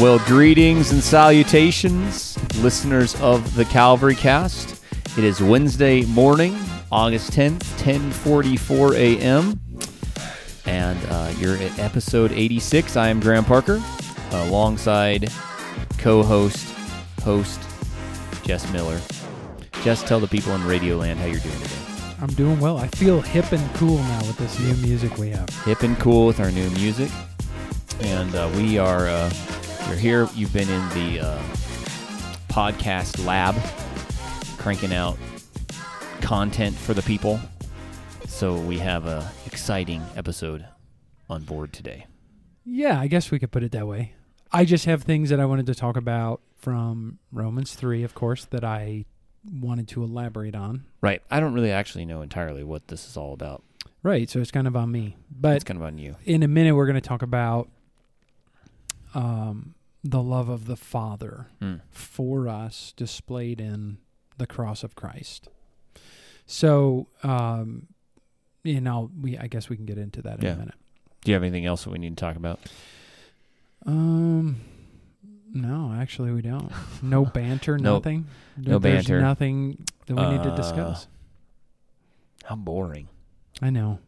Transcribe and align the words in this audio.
Well, 0.00 0.18
greetings 0.20 0.92
and 0.92 1.02
salutations, 1.02 2.38
listeners 2.62 3.20
of 3.20 3.54
the 3.54 3.66
Calvary 3.66 4.14
Cast. 4.14 4.82
It 5.18 5.24
is 5.24 5.42
Wednesday 5.42 6.06
morning, 6.06 6.58
August 6.90 7.32
10th, 7.32 7.64
10:44 7.82 8.94
a.m. 8.96 9.60
And 10.64 10.98
uh, 11.10 11.34
you're 11.36 11.58
at 11.58 11.78
episode 11.78 12.32
86. 12.32 12.96
I 12.96 13.08
am 13.08 13.20
Graham 13.20 13.44
Parker, 13.44 13.82
alongside 14.30 15.30
co-host, 15.98 16.74
host 17.22 17.60
Jess 18.42 18.72
Miller. 18.72 18.98
Jess, 19.82 20.02
tell 20.02 20.18
the 20.18 20.28
people 20.28 20.54
in 20.54 20.62
Radioland 20.62 21.16
how 21.16 21.26
you're 21.26 21.40
doing 21.40 21.60
today. 21.60 22.14
I'm 22.22 22.32
doing 22.32 22.58
well. 22.58 22.78
I 22.78 22.86
feel 22.86 23.20
hip 23.20 23.52
and 23.52 23.74
cool 23.74 23.98
now 23.98 24.20
with 24.20 24.38
this 24.38 24.58
new 24.60 24.74
music 24.76 25.18
we 25.18 25.28
have. 25.28 25.50
Hip 25.66 25.82
and 25.82 25.98
cool 25.98 26.26
with 26.26 26.40
our 26.40 26.50
new 26.50 26.70
music, 26.70 27.10
and 28.00 28.34
uh, 28.34 28.50
we 28.56 28.78
are. 28.78 29.06
Uh, 29.06 29.30
you're 29.86 29.96
here. 29.96 30.28
You've 30.34 30.52
been 30.52 30.68
in 30.68 30.88
the 30.90 31.20
uh, 31.20 31.42
podcast 32.48 33.24
lab, 33.24 33.54
cranking 34.58 34.92
out 34.92 35.18
content 36.20 36.76
for 36.76 36.94
the 36.94 37.02
people. 37.02 37.40
So 38.26 38.56
we 38.56 38.78
have 38.78 39.06
a 39.06 39.30
exciting 39.46 40.02
episode 40.16 40.66
on 41.28 41.42
board 41.42 41.72
today. 41.72 42.06
Yeah, 42.64 43.00
I 43.00 43.06
guess 43.06 43.30
we 43.30 43.38
could 43.38 43.50
put 43.50 43.62
it 43.62 43.72
that 43.72 43.86
way. 43.86 44.14
I 44.52 44.64
just 44.64 44.84
have 44.84 45.02
things 45.02 45.30
that 45.30 45.40
I 45.40 45.44
wanted 45.46 45.66
to 45.66 45.74
talk 45.74 45.96
about 45.96 46.40
from 46.56 47.18
Romans 47.32 47.74
3, 47.74 48.02
of 48.02 48.14
course, 48.14 48.44
that 48.46 48.64
I 48.64 49.06
wanted 49.50 49.88
to 49.88 50.02
elaborate 50.02 50.54
on. 50.54 50.84
Right. 51.00 51.22
I 51.30 51.40
don't 51.40 51.54
really 51.54 51.70
actually 51.70 52.04
know 52.04 52.22
entirely 52.22 52.62
what 52.64 52.88
this 52.88 53.08
is 53.08 53.16
all 53.16 53.32
about. 53.32 53.62
Right, 54.02 54.28
so 54.30 54.40
it's 54.40 54.50
kind 54.50 54.66
of 54.66 54.76
on 54.76 54.90
me. 54.90 55.16
But 55.30 55.56
it's 55.56 55.64
kind 55.64 55.78
of 55.78 55.84
on 55.84 55.98
you. 55.98 56.16
in 56.24 56.42
a 56.42 56.48
minute, 56.48 56.74
we're 56.74 56.86
going 56.86 56.94
to 56.94 57.00
talk 57.00 57.22
about 57.22 57.68
um, 59.14 59.74
the 60.02 60.22
love 60.22 60.48
of 60.48 60.64
the 60.66 60.76
Father 60.76 61.48
Mm. 61.60 61.80
for 61.90 62.48
us 62.48 62.92
displayed 62.96 63.60
in 63.60 63.98
the 64.38 64.46
cross 64.46 64.82
of 64.82 64.94
Christ. 64.94 65.48
So, 66.46 67.08
um, 67.22 67.86
you 68.64 68.80
know, 68.80 69.10
we 69.20 69.36
I 69.38 69.46
guess 69.46 69.68
we 69.68 69.76
can 69.76 69.86
get 69.86 69.98
into 69.98 70.22
that 70.22 70.38
in 70.40 70.44
Yeah. 70.46 70.52
a 70.52 70.56
minute. 70.56 70.74
Do 71.22 71.30
you 71.30 71.34
have 71.34 71.42
anything 71.42 71.66
else 71.66 71.84
that 71.84 71.90
we 71.90 71.98
need 71.98 72.16
to 72.16 72.20
talk 72.20 72.36
about? 72.36 72.60
Um, 73.86 74.60
no, 75.52 75.92
actually, 75.92 76.32
we 76.32 76.42
don't. 76.42 76.70
No 77.02 77.24
banter, 77.34 77.78
No- 77.78 77.94
nothing. 77.94 78.26
no 78.56 78.78
There's 78.78 79.06
banter. 79.06 79.20
Nothing 79.20 79.84
that 80.06 80.14
we 80.16 80.22
need 80.36 80.42
to 80.44 80.52
Uh, 80.52 80.56
discuss. 80.56 81.08
How 82.44 82.56
boring. 82.56 83.08
I 83.62 83.70
know, 83.70 83.98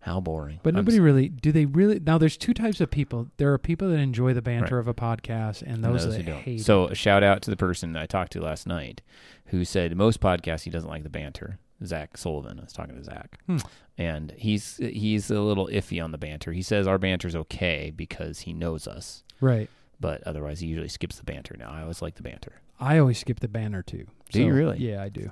How 0.00 0.18
boring. 0.20 0.60
but 0.62 0.70
I'm 0.70 0.76
nobody 0.76 0.96
s- 0.96 1.00
really. 1.00 1.28
Do 1.28 1.52
they 1.52 1.66
really? 1.66 2.00
Now, 2.00 2.16
there's 2.18 2.36
two 2.38 2.54
types 2.54 2.80
of 2.80 2.90
people. 2.90 3.28
There 3.36 3.52
are 3.52 3.58
people 3.58 3.88
that 3.90 3.98
enjoy 3.98 4.32
the 4.32 4.40
banter 4.42 4.78
of 4.78 4.88
a 4.88 4.94
podcast, 4.94 5.62
and 5.62 5.84
those, 5.84 6.04
who 6.04 6.12
that 6.12 6.24
don't. 6.26 6.40
hate. 6.42 6.62
So 6.62 6.86
a 6.86 6.94
shout 6.94 7.22
out 7.22 7.42
to 7.42 7.50
the 7.50 7.56
person 7.56 7.92
that 7.92 8.02
I 8.02 8.06
talked 8.06 8.32
to 8.32 8.40
last 8.40 8.66
night 8.66 9.02
who 9.46 9.64
said 9.64 9.94
most 9.96 10.20
podcasts 10.20 10.62
he 10.62 10.70
doesn't 10.70 10.88
like 10.88 11.02
the 11.02 11.10
banter. 11.10 11.58
Zach 11.84 12.16
Sullivan. 12.18 12.58
I 12.58 12.62
was 12.64 12.72
talking 12.72 12.94
to 12.96 13.04
Zach, 13.04 13.38
Hmm. 13.46 13.56
and 13.98 14.32
he's 14.36 14.76
he's 14.78 15.30
a 15.30 15.40
little 15.40 15.66
iffy 15.68 16.02
on 16.02 16.12
the 16.12 16.18
banter. 16.18 16.52
He 16.52 16.62
says 16.62 16.86
our 16.86 16.98
banter's 16.98 17.34
okay 17.36 17.90
because 17.94 18.40
he 18.40 18.52
knows 18.52 18.86
us, 18.86 19.22
right. 19.40 19.68
but 19.98 20.22
otherwise 20.24 20.60
he 20.60 20.66
usually 20.66 20.88
skips 20.88 21.16
the 21.16 21.24
banter. 21.24 21.56
Now 21.58 21.70
I 21.70 21.80
always 21.82 22.02
like 22.02 22.16
the 22.16 22.22
banter. 22.22 22.60
I 22.78 22.98
always 22.98 23.18
skip 23.18 23.40
the 23.40 23.48
banter 23.48 23.82
too. 23.82 24.06
Do 24.30 24.42
you 24.42 24.52
really? 24.54 24.78
Yeah, 24.78 25.02
I 25.02 25.08
do. 25.10 25.30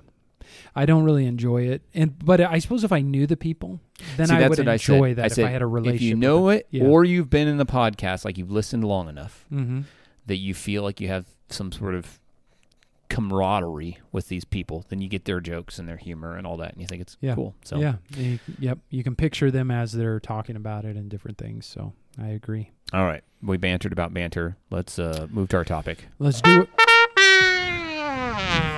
I 0.74 0.86
don't 0.86 1.04
really 1.04 1.26
enjoy 1.26 1.62
it, 1.68 1.82
and 1.94 2.18
but 2.24 2.40
I 2.40 2.58
suppose 2.58 2.84
if 2.84 2.92
I 2.92 3.00
knew 3.00 3.26
the 3.26 3.36
people, 3.36 3.80
then 4.16 4.28
See, 4.28 4.34
I 4.34 4.48
would 4.48 4.58
what 4.58 4.68
I 4.68 4.72
enjoy 4.74 5.10
said. 5.10 5.16
that 5.16 5.22
I 5.38 5.42
if 5.42 5.48
I 5.48 5.50
had 5.50 5.62
a 5.62 5.66
relationship. 5.66 6.02
If 6.02 6.08
you 6.08 6.16
know 6.16 6.48
it, 6.50 6.66
Yeah. 6.70 6.84
or 6.84 7.04
you've 7.04 7.30
been 7.30 7.48
in 7.48 7.56
the 7.56 7.66
podcast, 7.66 8.24
like 8.24 8.38
you've 8.38 8.50
listened 8.50 8.84
long 8.84 9.08
enough 9.08 9.44
hmm 9.48 9.80
that 10.26 10.36
you 10.36 10.52
feel 10.54 10.82
like 10.82 11.00
you 11.00 11.08
have 11.08 11.24
some 11.48 11.72
sort 11.72 11.94
of 11.94 12.18
camaraderie 13.08 13.98
with 14.12 14.28
these 14.28 14.44
people, 14.44 14.84
then 14.90 15.00
you 15.00 15.08
get 15.08 15.24
their 15.24 15.40
jokes 15.40 15.78
and 15.78 15.88
their 15.88 15.96
humor 15.96 16.36
and 16.36 16.46
all 16.46 16.58
that, 16.58 16.72
and 16.72 16.80
you 16.82 16.86
think 16.86 17.00
it's 17.00 17.16
Yeah. 17.22 17.34
cool. 17.34 17.54
So 17.64 17.78
Yeah. 17.80 17.94
You, 18.14 18.38
yep. 18.58 18.78
You 18.90 19.02
can 19.02 19.16
picture 19.16 19.50
them 19.50 19.70
as 19.70 19.92
they're 19.92 20.20
talking 20.20 20.56
about 20.56 20.84
it 20.84 20.96
and 20.96 21.08
different 21.08 21.38
things. 21.38 21.64
So 21.64 21.94
I 22.20 22.28
agree. 22.28 22.70
All 22.92 23.06
right. 23.06 23.22
We 23.42 23.56
bantered 23.56 23.92
about 23.92 24.12
banter. 24.12 24.56
Let's 24.70 24.98
uh, 24.98 25.26
move 25.30 25.48
to 25.50 25.56
our 25.56 25.64
topic. 25.64 26.06
Let's 26.18 26.42
do 26.42 26.62
it. 26.62 26.68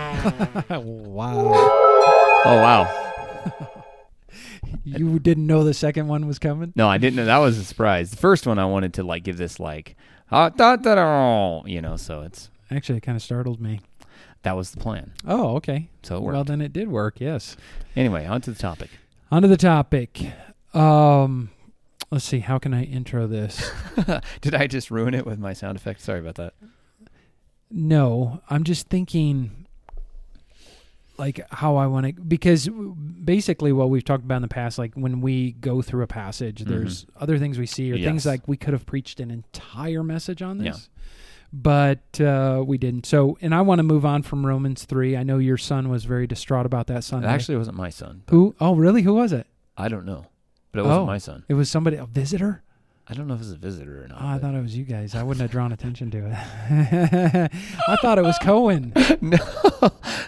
wow. 0.71 1.53
Oh, 2.43 2.57
wow. 2.57 3.07
You 4.85 5.19
didn't 5.19 5.47
know 5.47 5.65
the 5.65 5.75
second 5.75 6.09
one 6.09 6.27
was 6.27 6.39
coming? 6.39 6.73
No, 6.77 6.89
I 6.89 6.99
didn't 6.99 7.17
know. 7.17 7.25
That 7.25 7.39
was 7.39 7.59
a 7.59 7.65
surprise. 7.65 8.11
The 8.11 8.17
first 8.17 8.47
one, 8.47 8.59
I 8.59 8.65
wanted 8.65 8.95
to 8.95 9.03
like 9.03 9.25
give 9.25 9.37
this 9.37 9.59
like, 9.61 9.97
ah, 10.31 10.49
da, 10.49 10.77
da, 10.77 10.95
da, 10.95 11.63
you 11.67 11.81
know, 11.83 11.97
so 11.97 12.23
it's 12.23 12.51
Actually, 12.71 12.99
it 12.99 13.03
kind 13.03 13.17
of 13.17 13.23
startled 13.23 13.61
me. 13.61 13.81
that 14.43 14.57
was 14.57 14.71
the 14.71 14.79
plan. 14.79 15.13
Oh, 15.27 15.57
okay. 15.57 15.91
So 16.03 16.17
it 16.17 16.23
worked. 16.23 16.35
Well, 16.35 16.45
then 16.45 16.61
it 16.61 16.73
did 16.73 16.89
work. 16.89 17.21
Yes. 17.21 17.57
anyway, 17.97 18.27
on 18.27 18.41
to 18.43 18.53
the 18.53 18.59
topic. 18.59 18.91
On 19.31 19.43
to 19.43 19.49
the 19.49 19.57
topic. 19.57 20.33
Um, 20.73 21.51
let's 22.11 22.25
see. 22.25 22.39
How 22.41 22.59
can 22.59 22.73
I 22.73 22.85
intro 22.85 23.27
this? 23.27 23.71
Did 24.41 24.55
I 24.55 24.67
just 24.69 24.91
ruin 24.91 25.15
it 25.15 25.27
with 25.27 25.39
my 25.39 25.53
sound 25.53 25.77
effect? 25.77 26.01
Sorry 26.01 26.21
about 26.21 26.37
that. 26.37 26.55
No, 27.71 28.41
I'm 28.49 28.65
just 28.65 28.89
thinking 28.89 29.67
like 31.21 31.39
how 31.53 31.77
I 31.77 31.87
want 31.87 32.07
to 32.07 32.13
because 32.21 32.69
basically 32.69 33.71
what 33.73 33.91
we've 33.91 34.05
talked 34.05 34.25
about 34.25 34.37
in 34.37 34.43
the 34.43 34.49
past 34.49 34.79
like 34.79 34.95
when 34.95 35.21
we 35.21 35.53
go 35.53 35.83
through 35.83 36.03
a 36.03 36.07
passage 36.09 36.63
there's 36.65 37.07
other 37.21 37.39
things 37.39 37.59
we 37.59 37.67
see 37.67 37.93
or 37.93 37.97
things 37.97 38.23
Mm-hmm. 38.23 38.29
Like 38.31 38.49
we 38.49 38.57
could 38.57 38.73
have 38.73 38.87
preached 38.87 39.21
an 39.21 39.31
entire 39.31 40.03
message 40.03 40.43
on 40.43 40.59
Yeah. 40.61 40.73
this. 40.73 40.89
But 41.53 42.21
uh, 42.21 42.63
we 42.65 42.79
didn't. 42.79 43.07
So, 43.07 43.37
and 43.41 43.53
I 43.55 43.61
want 43.63 43.81
to 43.81 43.83
move 43.83 44.05
on 44.07 44.23
from 44.23 44.47
Romans 44.47 44.85
3. 44.85 45.17
I 45.17 45.25
know 45.25 45.39
your 45.39 45.57
son 45.59 45.89
was 45.89 46.05
very 46.05 46.27
distraught 46.29 46.65
about 46.65 46.87
that 46.87 47.05
It 47.13 47.25
actually 47.25 47.57
it 47.57 47.59
wasn't 47.59 47.77
my 47.77 47.91
son. 47.91 48.23
Who? 48.31 48.55
Oh, 48.61 48.77
really? 48.77 49.03
Who 49.03 49.15
was 49.15 49.33
it? 49.33 49.49
I 49.77 49.89
don't 49.89 50.07
know. 50.07 50.27
But 50.71 50.81
it 50.81 50.83
wasn't 50.85 51.03
Oh. 51.03 51.07
my 51.07 51.19
son. 51.19 51.45
It 51.49 51.55
was 51.55 51.69
somebody, 51.69 51.97
a 51.97 52.07
visitor? 52.07 52.63
I 53.11 53.15
don't 53.15 53.27
know 53.27 53.35
if 53.35 53.41
it's 53.41 53.51
a 53.51 53.57
visitor 53.57 54.05
or 54.05 54.09
not. 54.09 54.19
Oh, 54.23 54.27
I 54.27 54.39
thought 54.39 54.55
it 54.55 54.63
was 54.63 54.77
you 54.77 54.85
guys. 54.85 55.17
I 55.17 55.25
wouldn't 55.25 55.43
have 55.43 55.51
drawn 55.51 55.73
attention 55.73 56.11
to 56.13 56.27
it. 56.27 57.51
I 57.89 57.97
thought 57.97 58.19
it 58.19 58.23
was 58.23 58.39
Cohen. 58.41 58.93
no, 59.21 59.39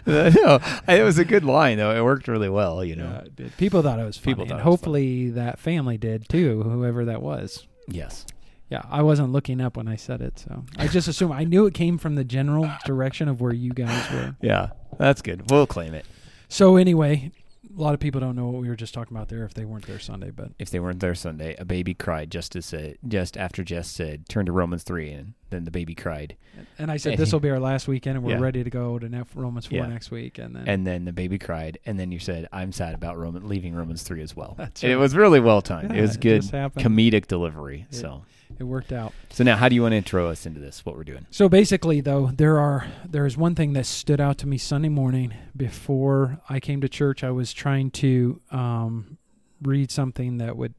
no, 0.04 0.60
it 0.88 1.04
was 1.04 1.19
a 1.19 1.25
good 1.25 1.44
line 1.44 1.78
though. 1.78 1.94
It 1.94 2.03
worked 2.03 2.26
really 2.26 2.48
well, 2.48 2.84
you 2.84 2.97
know. 2.97 3.04
Yeah, 3.04 3.19
it 3.20 3.37
did. 3.37 3.56
People 3.56 3.82
thought 3.82 4.00
it 4.00 4.04
was 4.04 4.16
funny. 4.16 4.34
People 4.34 4.47
thought 4.47 4.54
and 4.54 4.62
hopefully 4.62 5.31
that 5.31 5.60
family 5.60 5.97
did 5.97 6.28
too, 6.28 6.62
whoever 6.65 7.04
that 7.04 7.22
was. 7.22 7.66
Yes. 7.87 8.26
Yeah, 8.69 8.82
I 8.91 9.03
wasn't 9.03 9.32
looking 9.32 9.60
up 9.60 9.76
when 9.76 9.87
I 9.87 9.97
said 9.97 10.22
it, 10.22 10.38
so 10.38 10.64
I 10.78 10.88
just 10.88 11.06
assumed 11.06 11.34
I 11.34 11.44
knew 11.44 11.66
it 11.66 11.75
came 11.75 11.99
from 11.99 12.14
the 12.14 12.25
general 12.25 12.70
direction 12.87 13.28
of 13.28 13.41
where 13.41 13.53
you 13.53 13.70
guys 13.72 14.10
were. 14.10 14.34
Yeah, 14.41 14.70
that's 14.99 15.20
good. 15.20 15.50
We'll 15.50 15.66
claim 15.66 15.93
it 15.93 16.06
So 16.49 16.76
anyway, 16.76 17.32
a 17.77 17.81
lot 17.81 17.94
of 17.94 18.00
people 18.00 18.21
don't 18.21 18.37
know 18.37 18.49
what 18.49 18.60
we 18.60 18.69
were 18.69 18.77
just 18.77 18.93
talking 18.94 19.16
about 19.16 19.28
there 19.28 19.44
if 19.44 19.55
they 19.55 19.65
weren't 19.65 19.87
there 19.87 19.99
Sunday, 19.99 20.31
but 20.31 20.53
if 20.59 20.71
they 20.71 20.81
weren't 20.81 21.00
there 21.00 21.15
Sunday. 21.15 21.55
A 21.59 21.65
baby 21.65 21.94
cried 21.94 22.31
just 22.31 22.55
as 22.56 22.66
said, 22.66 22.99
just 23.06 23.37
after 23.37 23.65
Jess 23.65 23.88
said, 23.88 24.28
"Turn 24.28 24.47
to 24.47 24.53
Romans 24.53 24.83
3 24.83 25.10
and 25.10 25.34
then 25.50 25.65
the 25.65 25.71
baby 25.71 25.94
cried, 25.94 26.37
and 26.78 26.91
I 26.91 26.97
said 26.97 27.19
this 27.19 27.32
will 27.32 27.41
be 27.49 27.50
our 27.50 27.61
last 27.61 27.88
weekend 27.88 28.16
and 28.16 28.25
we're 28.27 28.32
Yeah. 28.37 28.41
ready 28.41 28.65
to 28.65 28.71
go 28.71 28.99
to 28.99 29.09
Nef- 29.09 29.34
Romans 29.34 29.66
four 29.66 29.78
Yeah. 29.78 29.87
next 29.87 30.11
week, 30.11 30.38
and 30.38 30.55
then 30.56 30.69
and 30.69 30.87
then 30.87 31.05
the 31.05 31.12
baby 31.12 31.38
cried, 31.38 31.78
and 31.87 31.99
then 31.99 32.12
you 32.12 32.19
said, 32.19 32.49
"I'm 32.53 32.72
sad 32.72 32.94
about 32.94 33.19
Roman 33.19 33.49
leaving 33.49 33.75
Romans 33.75 34.03
3 34.03 34.22
as 34.22 34.37
well." 34.37 34.55
That's 34.59 34.82
And 34.82 34.93
It 34.93 34.97
was 34.97 35.15
really 35.16 35.41
well 35.41 35.62
timed. 35.62 35.91
Yeah, 35.93 35.99
it 35.99 36.03
was 36.03 36.16
good 36.16 36.44
happened. 36.50 36.84
comedic 36.84 37.27
delivery. 37.27 37.87
Yeah. 37.91 37.99
So, 37.99 38.25
it 38.58 38.64
worked 38.64 38.92
out. 38.92 39.12
so 39.30 39.42
now 39.44 39.56
how 39.56 39.68
do 39.68 39.74
you 39.74 39.82
want 39.82 39.92
to 39.92 39.96
intro 39.96 40.28
us 40.28 40.46
into 40.46 40.60
this? 40.60 40.84
What 40.84 40.96
we're 40.96 41.04
doing? 41.04 41.26
So 41.30 41.48
basically, 41.48 42.00
though, 42.00 42.30
there 42.34 42.58
are 42.58 42.86
there 43.08 43.26
is 43.26 43.36
one 43.36 43.54
thing 43.54 43.72
that 43.74 43.86
stood 43.86 44.20
out 44.20 44.38
to 44.38 44.46
me 44.46 44.58
Sunday 44.58 44.88
morning 44.88 45.34
before 45.56 46.40
I 46.48 46.60
came 46.60 46.80
to 46.80 46.88
church. 46.88 47.24
I 47.24 47.30
was 47.30 47.52
trying 47.52 47.90
to 47.92 48.40
um, 48.50 49.18
read 49.62 49.90
something 49.90 50.38
that 50.38 50.56
would 50.56 50.74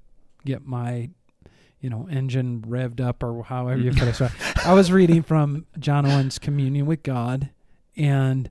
get 0.45 0.65
my 0.65 1.09
you 1.79 1.89
know 1.89 2.07
engine 2.09 2.61
revved 2.61 3.01
up, 3.01 3.21
or 3.23 3.43
however 3.43 3.79
you 3.81 3.91
put 3.91 4.07
it. 4.07 4.15
So 4.15 4.29
I 4.65 4.73
was 4.73 4.91
reading 4.91 5.23
from 5.23 5.65
John 5.79 6.05
Owen's 6.05 6.39
Communion 6.39 6.85
with 6.85 7.03
God, 7.03 7.49
and 7.97 8.49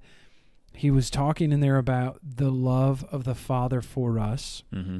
he 0.75 0.91
was 0.91 1.11
talking 1.11 1.53
in 1.53 1.61
there 1.61 1.77
about 1.79 2.19
the 2.23 2.51
love 2.51 3.05
of 3.13 3.25
the 3.25 3.35
Father 3.35 3.81
for 3.81 4.19
us, 4.19 4.63
Mm-hmm. 4.75 4.99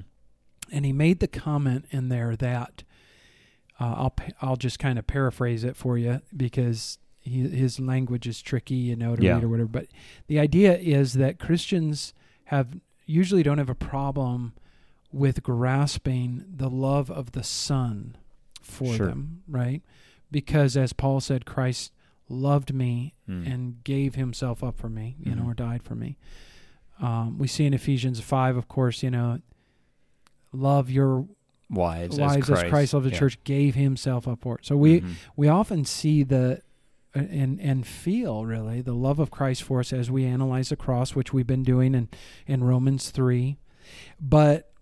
and 0.71 0.85
he 0.87 0.93
made 0.93 1.21
the 1.21 1.29
comment 1.29 1.87
in 1.91 2.09
there 2.09 2.37
that 2.37 2.83
uh, 3.83 3.95
I'll 3.97 4.15
I'll 4.41 4.57
just 4.57 4.79
kind 4.79 4.99
of 4.99 5.07
paraphrase 5.07 5.65
it 5.65 5.77
for 5.77 5.99
you 5.99 6.21
because 6.37 6.99
he, 7.21 7.49
his 7.49 7.79
language 7.81 8.27
is 8.27 8.41
tricky, 8.43 8.75
you 8.75 8.97
know, 8.97 9.17
to 9.17 9.23
Yeah. 9.23 9.35
read 9.35 9.45
or 9.45 9.49
whatever. 9.49 9.69
But 9.69 9.87
the 10.29 10.39
idea 10.39 10.77
is 10.79 11.15
that 11.15 11.39
Christians 11.39 12.15
have 12.45 12.79
usually 13.07 13.43
don't 13.43 13.59
have 13.59 13.71
a 13.71 13.75
problem 13.75 14.53
with 15.13 15.43
grasping 15.43 16.45
the 16.49 16.71
love 16.71 17.11
of 17.11 17.33
the 17.33 17.43
Son 17.43 18.17
for 18.63 18.95
Sure. 18.95 19.07
them, 19.09 19.43
right? 19.49 19.83
Because 20.31 20.77
as 20.77 20.93
Paul 20.93 21.21
said, 21.21 21.45
Christ 21.45 21.93
loved 22.29 22.73
me 22.73 23.15
Mm. 23.29 23.47
and 23.53 23.85
gave 23.85 24.15
himself 24.15 24.63
up 24.65 24.77
for 24.79 24.89
me, 24.89 25.17
you 25.21 25.35
know, 25.35 25.43
Mhm. 25.43 25.49
or 25.49 25.55
died 25.55 25.83
for 25.83 25.95
me. 25.95 26.17
Um, 27.01 27.37
we 27.39 27.47
see 27.49 27.67
in 27.67 27.75
Ephesians 27.75 28.21
5, 28.21 28.57
of 28.57 28.69
course, 28.69 29.03
you 29.03 29.11
know, 29.11 29.41
love 30.53 30.91
your 30.91 31.27
wives, 31.73 32.19
wives 32.19 32.37
as 32.37 32.47
Christ, 32.47 32.65
as 32.65 32.71
Christ 32.71 32.95
loved 32.95 33.07
the 33.07 33.11
Yeah. 33.11 33.19
church, 33.19 33.45
gave 33.45 33.75
himself 33.75 34.29
up 34.29 34.41
for 34.41 34.59
it. 34.59 34.67
So 34.67 34.77
we, 34.77 35.01
Mhm. 35.01 35.13
we 35.37 35.49
often 35.49 35.85
see 35.85 36.23
the 36.23 36.61
and 37.15 37.61
and 37.61 37.87
feel 37.87 38.47
really 38.47 38.81
the 38.81 38.95
love 38.95 39.19
of 39.19 39.31
Christ 39.31 39.63
for 39.65 39.81
us 39.81 39.93
as 39.93 40.11
we 40.11 40.25
analyze 40.25 40.71
the 40.71 40.77
cross, 40.77 41.15
which 41.15 41.31
we've 41.33 41.47
been 41.47 41.63
doing 41.63 41.95
in 41.95 42.09
in 42.47 42.65
Romans 42.65 43.11
three, 43.11 43.59
but 44.19 44.73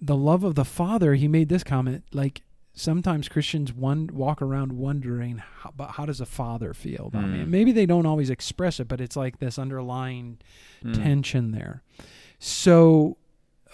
the 0.00 0.16
love 0.16 0.42
of 0.42 0.56
the 0.56 0.64
Father. 0.64 1.14
He 1.14 1.28
made 1.28 1.48
this 1.48 1.62
comment 1.62 2.02
like 2.12 2.42
sometimes 2.72 3.28
Christians 3.28 3.72
one 3.72 4.08
walk 4.12 4.42
around 4.42 4.72
wondering 4.72 5.38
how, 5.38 5.72
but 5.76 5.90
how 5.92 6.06
does 6.06 6.20
a 6.20 6.26
father 6.26 6.74
feel 6.74 7.06
about 7.06 7.28
me? 7.28 7.38
Mm. 7.44 7.48
Maybe 7.48 7.70
they 7.72 7.86
don't 7.86 8.06
always 8.06 8.30
express 8.30 8.80
it, 8.80 8.88
but 8.88 9.00
it's 9.00 9.14
like 9.16 9.38
this 9.38 9.56
underlying 9.58 10.38
Mm. 10.82 10.94
tension 10.94 11.50
there. 11.52 11.82
So 12.40 13.16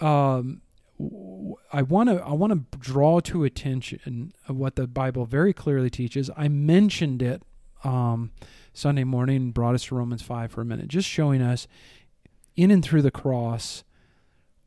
um, 0.01 0.61
I 1.71 1.81
want 1.83 2.09
to 2.09 2.23
I 2.23 2.33
want 2.33 2.53
to 2.71 2.77
draw 2.79 3.19
to 3.21 3.43
attention 3.43 4.33
what 4.47 4.75
the 4.75 4.87
Bible 4.87 5.25
very 5.25 5.53
clearly 5.53 5.89
teaches. 5.89 6.29
I 6.35 6.47
mentioned 6.47 7.21
it 7.21 7.43
um, 7.83 8.31
Sunday 8.73 9.03
morning 9.03 9.51
brought 9.51 9.75
us 9.75 9.85
to 9.85 9.95
Romans 9.95 10.21
five 10.23 10.51
for 10.51 10.61
a 10.61 10.65
minute, 10.65 10.87
just 10.87 11.07
showing 11.07 11.41
us 11.41 11.67
in 12.55 12.71
and 12.71 12.83
through 12.83 13.03
the 13.03 13.11
cross 13.11 13.83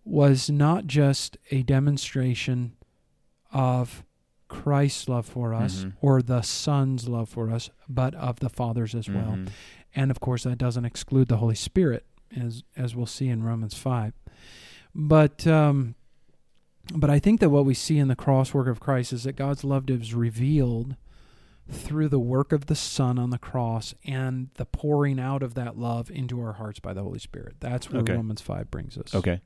was 0.05 0.49
not 0.49 0.87
just 0.87 1.37
a 1.51 1.63
demonstration 1.65 2.77
of 3.53 4.05
Christ's 4.49 5.09
love 5.09 5.27
for 5.27 5.53
us 5.53 5.85
Mhm. 5.85 5.93
or 6.01 6.23
the 6.23 6.43
Son's 6.43 7.09
love 7.09 7.29
for 7.29 7.51
us, 7.51 7.71
but 7.89 8.15
of 8.15 8.39
the 8.41 8.49
Father's 8.49 8.95
as 8.95 9.09
well 9.09 9.33
Mhm. 9.37 9.49
and 9.95 10.11
of 10.11 10.21
course 10.21 10.45
that 10.45 10.59
doesn't 10.59 10.85
exclude 10.85 11.27
the 11.29 11.39
Holy 11.39 11.55
Spirit, 11.57 12.07
as 12.37 12.63
as 12.77 12.95
we'll 12.95 13.07
see 13.07 13.29
in 13.29 13.43
Romans 13.43 13.75
five. 13.75 14.13
But 14.95 15.47
um, 15.47 15.95
but 16.95 17.11
I 17.11 17.19
think 17.19 17.41
that 17.41 17.51
what 17.51 17.65
we 17.65 17.75
see 17.75 17.99
in 17.99 18.09
the 18.09 18.17
cross 18.17 18.53
work 18.55 18.67
of 18.69 18.81
Christ 18.81 19.13
is 19.13 19.25
that 19.25 19.37
God's 19.37 19.65
love 19.65 19.89
is 19.91 20.15
revealed 20.15 20.97
through 21.71 22.09
the 22.09 22.19
work 22.19 22.51
of 22.51 22.67
the 22.67 22.75
Son 22.75 23.17
on 23.19 23.31
the 23.31 23.39
cross 23.39 23.95
and 24.05 24.49
the 24.55 24.65
pouring 24.65 25.21
out 25.21 25.43
of 25.43 25.55
that 25.55 25.79
love 25.79 26.11
into 26.11 26.41
our 26.41 26.55
hearts 26.55 26.81
by 26.81 26.93
the 26.93 27.03
Holy 27.03 27.21
Spirit. 27.21 27.55
That's 27.61 27.91
where 27.91 28.03
Okay. 28.03 28.15
Romans 28.15 28.41
five 28.41 28.71
brings 28.73 28.99
us. 28.99 29.15
Okay. 29.15 29.41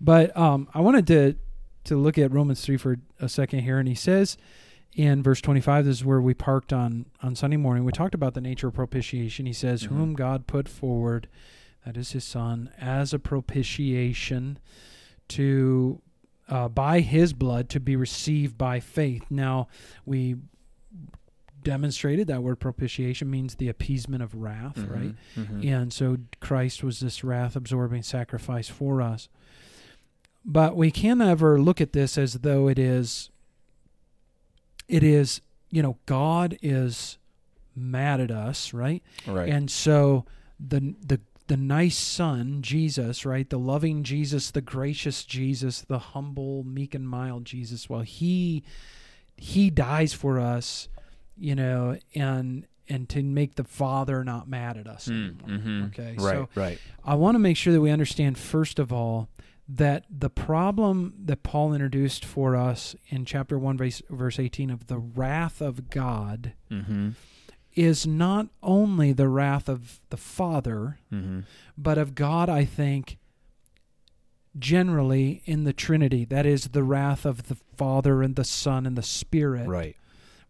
But 0.00 0.34
um, 0.36 0.68
I 0.74 0.80
wanted 0.80 1.06
to 1.08 1.36
to 1.84 1.96
look 1.96 2.16
at 2.16 2.32
Romans 2.32 2.62
three 2.62 2.78
for 2.78 2.96
a 3.20 3.28
second 3.28 3.60
here, 3.60 3.78
and 3.78 3.86
he 3.86 3.94
says 3.94 4.38
in 4.94 5.22
verse 5.22 5.42
twenty 5.42 5.60
five, 5.60 5.84
this 5.84 5.98
is 5.98 6.04
where 6.04 6.20
we 6.20 6.32
parked 6.32 6.72
on 6.72 7.04
on 7.22 7.34
Sunday 7.34 7.58
morning. 7.58 7.84
We 7.84 7.92
talked 7.92 8.14
about 8.14 8.32
the 8.32 8.40
nature 8.40 8.68
of 8.68 8.74
propitiation. 8.74 9.44
He 9.44 9.52
says, 9.52 9.82
Mhm. 9.82 9.88
"Whom 9.88 10.14
God 10.14 10.46
put 10.46 10.66
forward, 10.66 11.28
that 11.84 11.96
is 11.98 12.12
His 12.12 12.24
Son, 12.24 12.70
as 12.80 13.12
a 13.12 13.18
propitiation 13.18 14.58
to." 15.28 16.00
Uh, 16.48 16.68
by 16.68 17.00
his 17.00 17.32
blood 17.32 17.68
to 17.70 17.80
be 17.80 17.96
received 17.96 18.58
by 18.58 18.78
faith. 18.78 19.24
Now, 19.30 19.68
we 20.04 20.36
demonstrated 21.62 22.26
that 22.26 22.42
word 22.42 22.56
propitiation 22.60 23.30
means 23.30 23.54
the 23.54 23.68
appeasement 23.70 24.22
of 24.22 24.34
wrath, 24.34 24.76
Mhm. 24.76 24.90
right? 24.90 25.14
Mhm. 25.36 25.64
And 25.66 25.92
so 25.92 26.18
Christ 26.40 26.84
was 26.84 27.00
this 27.00 27.24
wrath 27.24 27.56
absorbing 27.56 28.02
sacrifice 28.02 28.68
for 28.68 29.00
us. 29.00 29.30
But 30.44 30.76
we 30.76 30.90
can 30.90 31.18
never 31.18 31.58
look 31.58 31.80
at 31.80 31.94
this 31.94 32.18
as 32.18 32.34
though 32.34 32.68
it 32.68 32.78
is 32.78 33.30
it 34.86 35.02
is, 35.02 35.40
you 35.70 35.82
know, 35.82 35.96
God 36.04 36.58
is 36.60 37.16
mad 37.74 38.20
at 38.20 38.30
us, 38.30 38.74
right? 38.74 39.02
Right. 39.26 39.48
And 39.48 39.70
so 39.70 40.26
the 40.60 40.94
the 41.00 41.20
the 41.46 41.56
nice 41.56 41.96
son, 41.96 42.62
Jesus, 42.62 43.26
right? 43.26 43.48
The 43.48 43.58
loving 43.58 44.02
Jesus, 44.02 44.50
the 44.50 44.60
gracious 44.62 45.24
Jesus, 45.24 45.82
the 45.82 45.98
humble, 45.98 46.64
meek 46.64 46.94
and 46.94 47.08
mild 47.08 47.44
Jesus, 47.44 47.88
well 47.90 48.00
he 48.02 48.62
he 49.36 49.68
dies 49.68 50.12
for 50.14 50.38
us, 50.38 50.88
you 51.36 51.54
know, 51.54 51.98
and 52.14 52.66
and 52.88 53.08
to 53.08 53.22
make 53.22 53.54
the 53.54 53.64
Father 53.64 54.22
not 54.24 54.46
mad 54.48 54.76
at 54.76 54.86
us 54.86 55.08
Mm, 55.08 55.40
anymore. 55.42 55.48
mhm. 55.58 55.86
Okay, 55.88 56.14
Right. 56.18 56.34
so 56.36 56.48
right. 56.54 56.78
I 57.04 57.14
want 57.14 57.34
to 57.34 57.38
make 57.38 57.56
sure 57.56 57.72
that 57.72 57.80
we 57.80 57.90
understand, 57.90 58.36
first 58.38 58.78
of 58.78 58.92
all, 58.92 59.28
that 59.66 60.04
the 60.10 60.28
problem 60.28 61.14
that 61.24 61.42
Paul 61.42 61.72
introduced 61.72 62.24
for 62.26 62.54
us 62.56 62.94
in 63.08 63.24
chapter 63.24 63.58
1, 63.58 63.78
verse, 63.78 64.02
verse 64.10 64.38
18 64.38 64.68
of 64.70 64.86
the 64.88 64.98
wrath 64.98 65.60
of 65.62 65.88
God 65.88 66.52
Mm-hmm. 66.70 67.10
Is 67.74 68.06
not 68.06 68.46
only 68.62 69.12
the 69.12 69.28
wrath 69.28 69.68
of 69.68 70.00
the 70.10 70.16
Father, 70.16 70.98
Mm-hmm. 71.12 71.40
but 71.76 71.98
of 71.98 72.14
God, 72.14 72.48
I 72.48 72.64
think, 72.64 73.18
generally 74.58 75.42
in 75.44 75.64
the 75.64 75.72
Trinity. 75.72 76.24
That 76.24 76.46
is 76.46 76.68
the 76.68 76.84
wrath 76.84 77.24
of 77.24 77.48
the 77.48 77.56
Father 77.76 78.22
and 78.22 78.36
the 78.36 78.44
Son 78.44 78.86
and 78.86 78.96
the 78.96 79.02
Spirit 79.02 79.66
Right. 79.66 79.96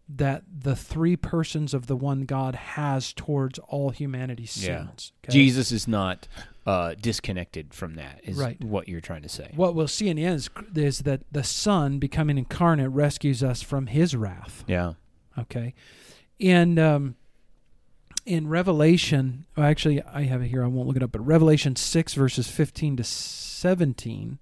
that 0.07 0.43
the 0.59 0.75
three 0.75 1.15
persons 1.15 1.73
of 1.73 1.87
the 1.87 1.95
one 1.95 2.21
God 2.25 2.53
has 2.55 3.11
towards 3.13 3.57
all 3.59 3.89
humanity's 3.89 4.55
Yeah. 4.63 4.85
sins. 4.87 5.11
okay? 5.23 5.33
Jesus 5.33 5.71
is 5.71 5.87
not 5.87 6.27
uh, 6.67 6.95
disconnected 6.99 7.73
from 7.75 7.93
that. 7.95 8.19
Is 8.23 8.37
Right. 8.37 8.59
what 8.63 8.87
you're 8.87 9.01
trying 9.01 9.21
to 9.23 9.29
say. 9.29 9.51
What 9.55 9.75
we'll 9.75 9.87
see 9.87 10.09
in 10.09 10.17
the 10.17 10.25
end 10.25 10.35
is, 10.37 10.49
is 10.75 10.99
that 10.99 11.21
the 11.31 11.43
Son 11.43 11.99
becoming 11.99 12.37
incarnate 12.39 12.89
rescues 12.89 13.43
us 13.43 13.61
from 13.61 13.85
His 13.87 14.15
wrath. 14.15 14.63
Yeah. 14.67 14.93
Okay, 15.37 15.73
and 16.39 16.79
um, 16.79 17.15
in 18.25 18.47
Revelation, 18.47 19.45
well, 19.55 19.65
actually, 19.65 20.01
I 20.01 20.23
have 20.23 20.41
it 20.41 20.47
here. 20.47 20.63
I 20.63 20.67
won't 20.67 20.87
look 20.87 20.97
it 20.97 21.03
up, 21.03 21.11
but 21.11 21.25
Revelation 21.25 21.75
six 21.75 22.13
verses 22.13 22.47
fifteen 22.47 22.97
to 22.97 23.03
seventeen, 23.03 24.39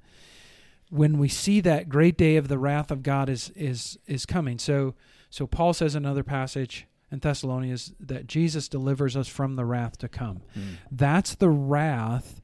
when 0.89 1.17
we 1.17 1.27
see 1.27 1.61
that 1.61 1.89
great 1.89 2.17
day 2.17 2.35
of 2.35 2.47
the 2.47 2.57
wrath 2.57 2.91
of 2.91 3.03
God 3.03 3.29
is 3.29 3.51
is 3.55 3.97
is 4.07 4.25
coming. 4.25 4.59
So 4.59 4.95
so 5.29 5.47
Paul 5.47 5.73
says 5.73 5.95
another 5.95 6.23
passage 6.23 6.87
in 7.11 7.19
Thessalonians 7.19 7.93
that 7.99 8.27
Jesus 8.27 8.67
delivers 8.67 9.15
us 9.15 9.27
from 9.27 9.55
the 9.55 9.65
wrath 9.65 9.97
to 9.99 10.07
come. 10.07 10.41
Mm. 10.57 10.77
That's 10.91 11.35
the 11.35 11.49
wrath 11.49 12.41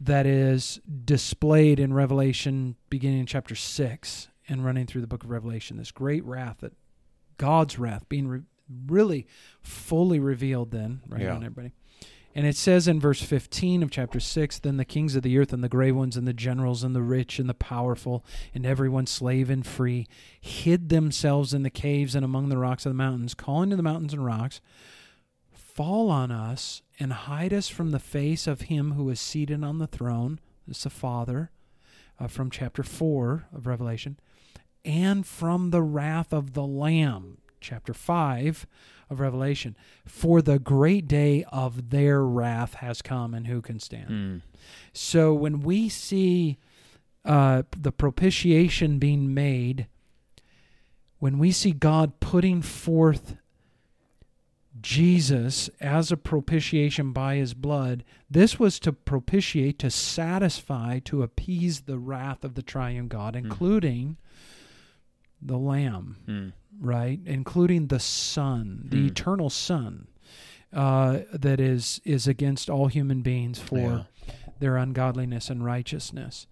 that 0.00 0.26
is 0.26 0.80
displayed 1.04 1.80
in 1.80 1.92
Revelation, 1.92 2.76
beginning 2.90 3.20
in 3.20 3.26
chapter 3.26 3.54
6 3.54 4.28
and 4.48 4.64
running 4.64 4.86
through 4.86 5.00
the 5.00 5.06
book 5.06 5.24
of 5.24 5.30
Revelation. 5.30 5.76
This 5.76 5.90
great 5.90 6.24
wrath, 6.24 6.58
that 6.60 6.74
God's 7.38 7.78
wrath 7.78 8.08
being 8.08 8.28
re- 8.28 8.42
really 8.86 9.26
fully 9.60 10.18
revealed 10.18 10.70
then, 10.70 11.00
right 11.08 11.22
Yeah. 11.22 11.34
on 11.34 11.44
everybody. 11.44 11.72
And 12.36 12.46
it 12.46 12.56
says 12.56 12.88
in 12.88 12.98
verse 12.98 13.22
15 13.22 13.84
of 13.84 13.90
chapter 13.92 14.18
6 14.18 14.58
Then 14.58 14.76
the 14.76 14.84
kings 14.84 15.14
of 15.14 15.22
the 15.22 15.38
earth 15.38 15.52
and 15.52 15.62
the 15.62 15.68
great 15.68 15.92
ones 15.92 16.16
and 16.16 16.26
the 16.26 16.32
generals 16.32 16.82
and 16.82 16.94
the 16.94 17.02
rich 17.02 17.38
and 17.38 17.48
the 17.48 17.54
powerful 17.54 18.24
and 18.52 18.66
everyone 18.66 19.06
slave 19.06 19.48
and 19.50 19.64
free 19.64 20.08
hid 20.40 20.88
themselves 20.88 21.54
in 21.54 21.62
the 21.62 21.70
caves 21.70 22.16
and 22.16 22.24
among 22.24 22.48
the 22.48 22.58
rocks 22.58 22.84
of 22.86 22.90
the 22.90 22.94
mountains, 22.96 23.34
calling 23.34 23.70
to 23.70 23.76
the 23.76 23.84
mountains 23.84 24.12
and 24.12 24.24
rocks, 24.24 24.60
Fall 25.52 26.10
on 26.10 26.30
us 26.32 26.82
and 26.98 27.12
hide 27.12 27.52
us 27.52 27.68
from 27.68 27.90
the 27.90 27.98
face 28.00 28.46
of 28.46 28.62
him 28.62 28.92
who 28.92 29.08
is 29.10 29.20
seated 29.20 29.62
on 29.64 29.78
the 29.78 29.86
throne. 29.86 30.40
This 30.66 30.78
is 30.78 30.82
the 30.84 30.90
Father 30.90 31.50
uh, 32.18 32.26
from 32.28 32.50
chapter 32.50 32.82
4 32.82 33.46
of 33.52 33.66
Revelation. 33.66 34.18
And 34.84 35.26
from 35.26 35.70
the 35.70 35.82
wrath 35.82 36.32
of 36.32 36.52
the 36.52 36.64
Lamb, 36.66 37.38
chapter 37.64 37.94
5 37.94 38.66
of 39.10 39.20
Revelation. 39.20 39.76
For 40.04 40.42
the 40.42 40.58
great 40.58 41.08
day 41.08 41.44
of 41.52 41.90
their 41.90 42.22
wrath 42.22 42.74
has 42.74 43.02
come, 43.02 43.34
and 43.34 43.46
who 43.46 43.60
can 43.60 43.80
stand? 43.80 44.10
Mm. 44.10 44.40
So 44.92 45.32
when 45.34 45.60
we 45.60 45.88
see 45.88 46.58
uh, 47.24 47.62
the 47.76 47.92
propitiation 47.92 48.98
being 48.98 49.32
made, 49.32 49.86
when 51.18 51.38
we 51.38 51.50
see 51.52 51.72
God 51.72 52.20
putting 52.20 52.60
forth 52.62 53.36
Jesus 54.80 55.70
as 55.80 56.12
a 56.12 56.16
propitiation 56.16 57.12
by 57.12 57.36
his 57.36 57.54
blood, 57.54 58.04
this 58.30 58.58
was 58.58 58.78
to 58.80 58.92
propitiate, 58.92 59.78
to 59.78 59.90
satisfy, 59.90 60.98
to 61.00 61.22
appease 61.22 61.82
the 61.82 61.98
wrath 61.98 62.44
of 62.44 62.54
the 62.54 62.62
triune 62.62 63.08
God, 63.08 63.36
including 63.36 64.18
the 65.40 65.58
Lamb 65.58 66.16
Mm. 66.26 66.52
Right? 66.80 67.20
Including 67.24 67.86
the 67.88 68.00
Son, 68.00 68.84
the 68.88 69.00
Hmm. 69.00 69.06
eternal 69.06 69.50
Son, 69.50 70.08
uh, 70.72 71.20
that 71.32 71.60
is 71.60 72.00
is 72.04 72.26
against 72.26 72.68
all 72.70 72.88
human 72.88 73.22
beings 73.22 73.58
for 73.60 74.06
Yeah. 74.26 74.34
their 74.58 74.76
ungodliness 74.76 75.50
and 75.50 75.64
righteousness. 75.64 76.46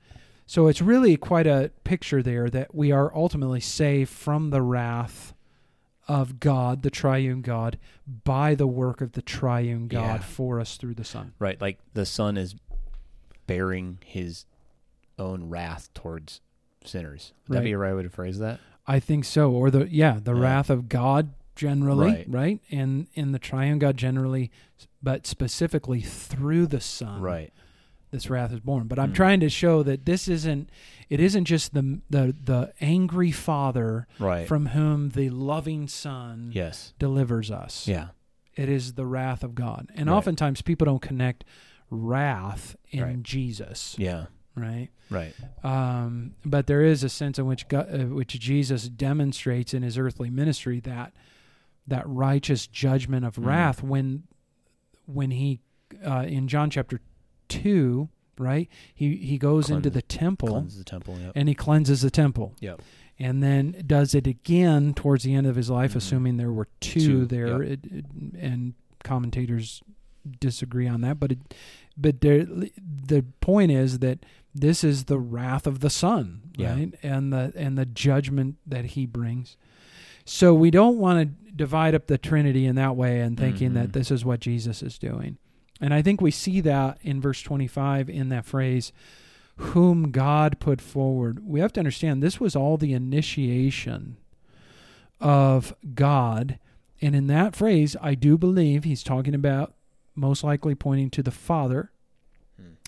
So 0.46 0.66
it's 0.66 0.82
really 0.82 1.16
quite 1.16 1.46
a 1.46 1.70
picture 1.84 2.22
there 2.22 2.50
that 2.50 2.74
we 2.74 2.92
are 2.92 3.14
ultimately 3.14 3.60
saved 3.60 4.10
from 4.10 4.50
the 4.50 4.60
wrath 4.62 5.34
of 6.08 6.40
God, 6.40 6.82
the 6.82 6.90
triune 6.90 7.42
God, 7.42 7.78
by 8.24 8.54
the 8.54 8.66
work 8.66 9.00
of 9.00 9.12
the 9.12 9.22
triune 9.22 9.86
God 9.88 10.20
Yeah. 10.20 10.26
for 10.26 10.60
us 10.60 10.76
through 10.76 10.94
the 10.94 11.04
Son. 11.04 11.32
Right. 11.38 11.60
Like 11.60 11.78
the 11.94 12.04
Son 12.04 12.36
is 12.36 12.54
bearing 13.46 13.98
his 14.04 14.44
own 15.18 15.48
wrath 15.48 15.92
towards 15.94 16.40
sinners. 16.84 17.32
Would 17.48 17.56
that 17.58 17.64
be 17.64 17.72
a 17.72 17.78
right 17.78 17.94
way 17.94 18.02
to 18.02 18.10
phrase 18.10 18.38
that? 18.40 18.58
I 18.86 18.98
think 19.00 19.24
so. 19.24 19.50
Or 19.52 19.70
the 19.70 19.88
yeah, 19.88 20.18
the 20.22 20.34
Yeah. 20.34 20.40
wrath 20.40 20.70
of 20.70 20.88
God 20.88 21.34
generally, 21.54 22.08
Right. 22.12 22.26
right? 22.28 22.60
And 22.70 23.06
in 23.14 23.32
the 23.32 23.38
triune 23.38 23.78
God 23.78 23.96
generally, 23.96 24.50
but 25.02 25.26
specifically 25.26 26.00
through 26.00 26.66
the 26.66 26.80
Son. 26.80 27.20
Right. 27.20 27.52
this 28.10 28.28
wrath 28.28 28.52
is 28.52 28.60
borne. 28.60 28.88
But 28.88 28.98
I'm 28.98 29.12
Mm. 29.12 29.14
trying 29.14 29.40
to 29.40 29.48
show 29.48 29.82
that 29.84 30.04
this 30.04 30.28
isn't 30.28 30.68
it 31.08 31.18
isn't 31.18 31.46
just 31.46 31.72
the 31.72 32.00
the 32.10 32.36
the 32.44 32.72
angry 32.78 33.30
father 33.30 34.06
Right. 34.18 34.46
from 34.46 34.66
whom 34.66 35.08
the 35.10 35.30
loving 35.30 35.88
son 35.88 36.50
yes. 36.52 36.92
delivers 36.98 37.50
us. 37.50 37.88
Yeah. 37.88 38.08
It 38.54 38.68
is 38.68 38.94
the 38.94 39.06
wrath 39.06 39.42
of 39.42 39.54
God. 39.54 39.90
And 39.94 40.10
Right. 40.10 40.16
oftentimes 40.16 40.60
people 40.60 40.84
don't 40.84 41.00
connect 41.00 41.44
wrath 41.90 42.76
in 42.90 43.02
Right. 43.02 43.22
Jesus, 43.22 43.96
Yeah. 43.98 44.26
Right? 44.54 44.88
Right. 45.10 45.34
Um, 45.64 46.34
but 46.44 46.66
there 46.66 46.82
is 46.82 47.02
a 47.04 47.08
sense 47.08 47.38
in 47.38 47.46
which 47.46 47.68
God, 47.68 47.88
uh, 47.92 48.04
which 48.06 48.38
Jesus 48.38 48.88
demonstrates 48.88 49.74
in 49.74 49.82
his 49.82 49.96
earthly 49.98 50.30
ministry 50.30 50.80
that 50.80 51.12
that 51.86 52.04
righteous 52.08 52.66
judgment 52.66 53.24
of 53.24 53.36
Mm. 53.36 53.46
wrath 53.46 53.82
when 53.82 54.24
when 55.06 55.30
he 55.32 55.60
uh, 56.06 56.24
in 56.26 56.48
John 56.48 56.70
chapter 56.70 57.00
two, 57.48 58.08
right? 58.38 58.68
He 58.94 59.16
he 59.16 59.36
goes 59.38 59.68
into 59.70 59.90
the 59.90 60.02
temple 60.02 60.48
Cleanse 60.48 60.78
the 60.78 60.84
temple. 60.84 61.18
Yep. 61.18 61.32
and 61.34 61.48
he 61.48 61.54
cleanses 61.54 62.02
the 62.02 62.10
temple. 62.10 62.54
Yep. 62.60 62.80
And 63.18 63.42
then 63.42 63.82
does 63.86 64.14
it 64.14 64.26
again 64.26 64.94
towards 64.94 65.22
the 65.24 65.34
end 65.34 65.46
of 65.46 65.54
his 65.56 65.68
life, 65.70 65.92
Mhm. 65.92 65.96
assuming 65.96 66.36
there 66.38 66.50
were 66.52 66.68
two, 66.80 67.00
Two, 67.00 67.26
there, 67.26 67.62
it, 67.62 67.80
it- 67.84 68.06
and 68.38 68.74
commentators 69.04 69.82
disagree 70.40 70.88
on 70.88 71.02
that. 71.02 71.20
But 71.20 71.32
it, 71.32 71.38
but 71.96 72.20
there, 72.20 72.44
the 72.44 73.24
point 73.40 73.70
is 73.70 73.98
that 73.98 74.24
this 74.54 74.84
is 74.84 75.04
the 75.04 75.18
wrath 75.18 75.66
of 75.66 75.80
the 75.80 75.90
Son, 75.90 76.42
Yeah. 76.56 76.74
right? 76.74 76.94
And 77.02 77.32
the 77.32 77.52
and 77.56 77.76
the 77.78 77.86
judgment 77.86 78.56
that 78.66 78.84
He 78.86 79.06
brings. 79.06 79.56
So 80.24 80.54
we 80.54 80.70
don't 80.70 80.98
want 80.98 81.20
to 81.46 81.52
divide 81.52 81.94
up 81.94 82.06
the 82.06 82.18
Trinity 82.18 82.66
in 82.66 82.76
that 82.76 82.96
way 82.96 83.20
and 83.20 83.36
thinking 83.36 83.70
Mhm. 83.70 83.74
that 83.74 83.92
this 83.92 84.10
is 84.10 84.24
what 84.24 84.40
Jesus 84.40 84.82
is 84.82 84.98
doing. 84.98 85.38
And 85.80 85.92
I 85.92 86.00
think 86.02 86.20
we 86.20 86.30
see 86.30 86.60
that 86.60 86.98
in 87.02 87.20
verse 87.20 87.42
25 87.42 88.08
in 88.08 88.28
that 88.28 88.44
phrase, 88.44 88.92
whom 89.56 90.10
God 90.12 90.58
put 90.60 90.80
forward. 90.80 91.44
We 91.46 91.60
have 91.60 91.72
to 91.74 91.80
understand 91.80 92.22
this 92.22 92.38
was 92.40 92.54
all 92.56 92.76
the 92.76 92.92
initiation 92.92 94.16
of 95.20 95.74
God. 95.94 96.58
And 97.00 97.14
in 97.14 97.26
that 97.28 97.54
phrase, 97.56 97.96
I 98.00 98.14
do 98.14 98.38
believe 98.38 98.84
he's 98.84 99.02
talking 99.02 99.34
about 99.34 99.74
most 100.14 100.44
likely 100.44 100.74
pointing 100.74 101.10
to 101.10 101.22
the 101.22 101.30
Father. 101.30 101.90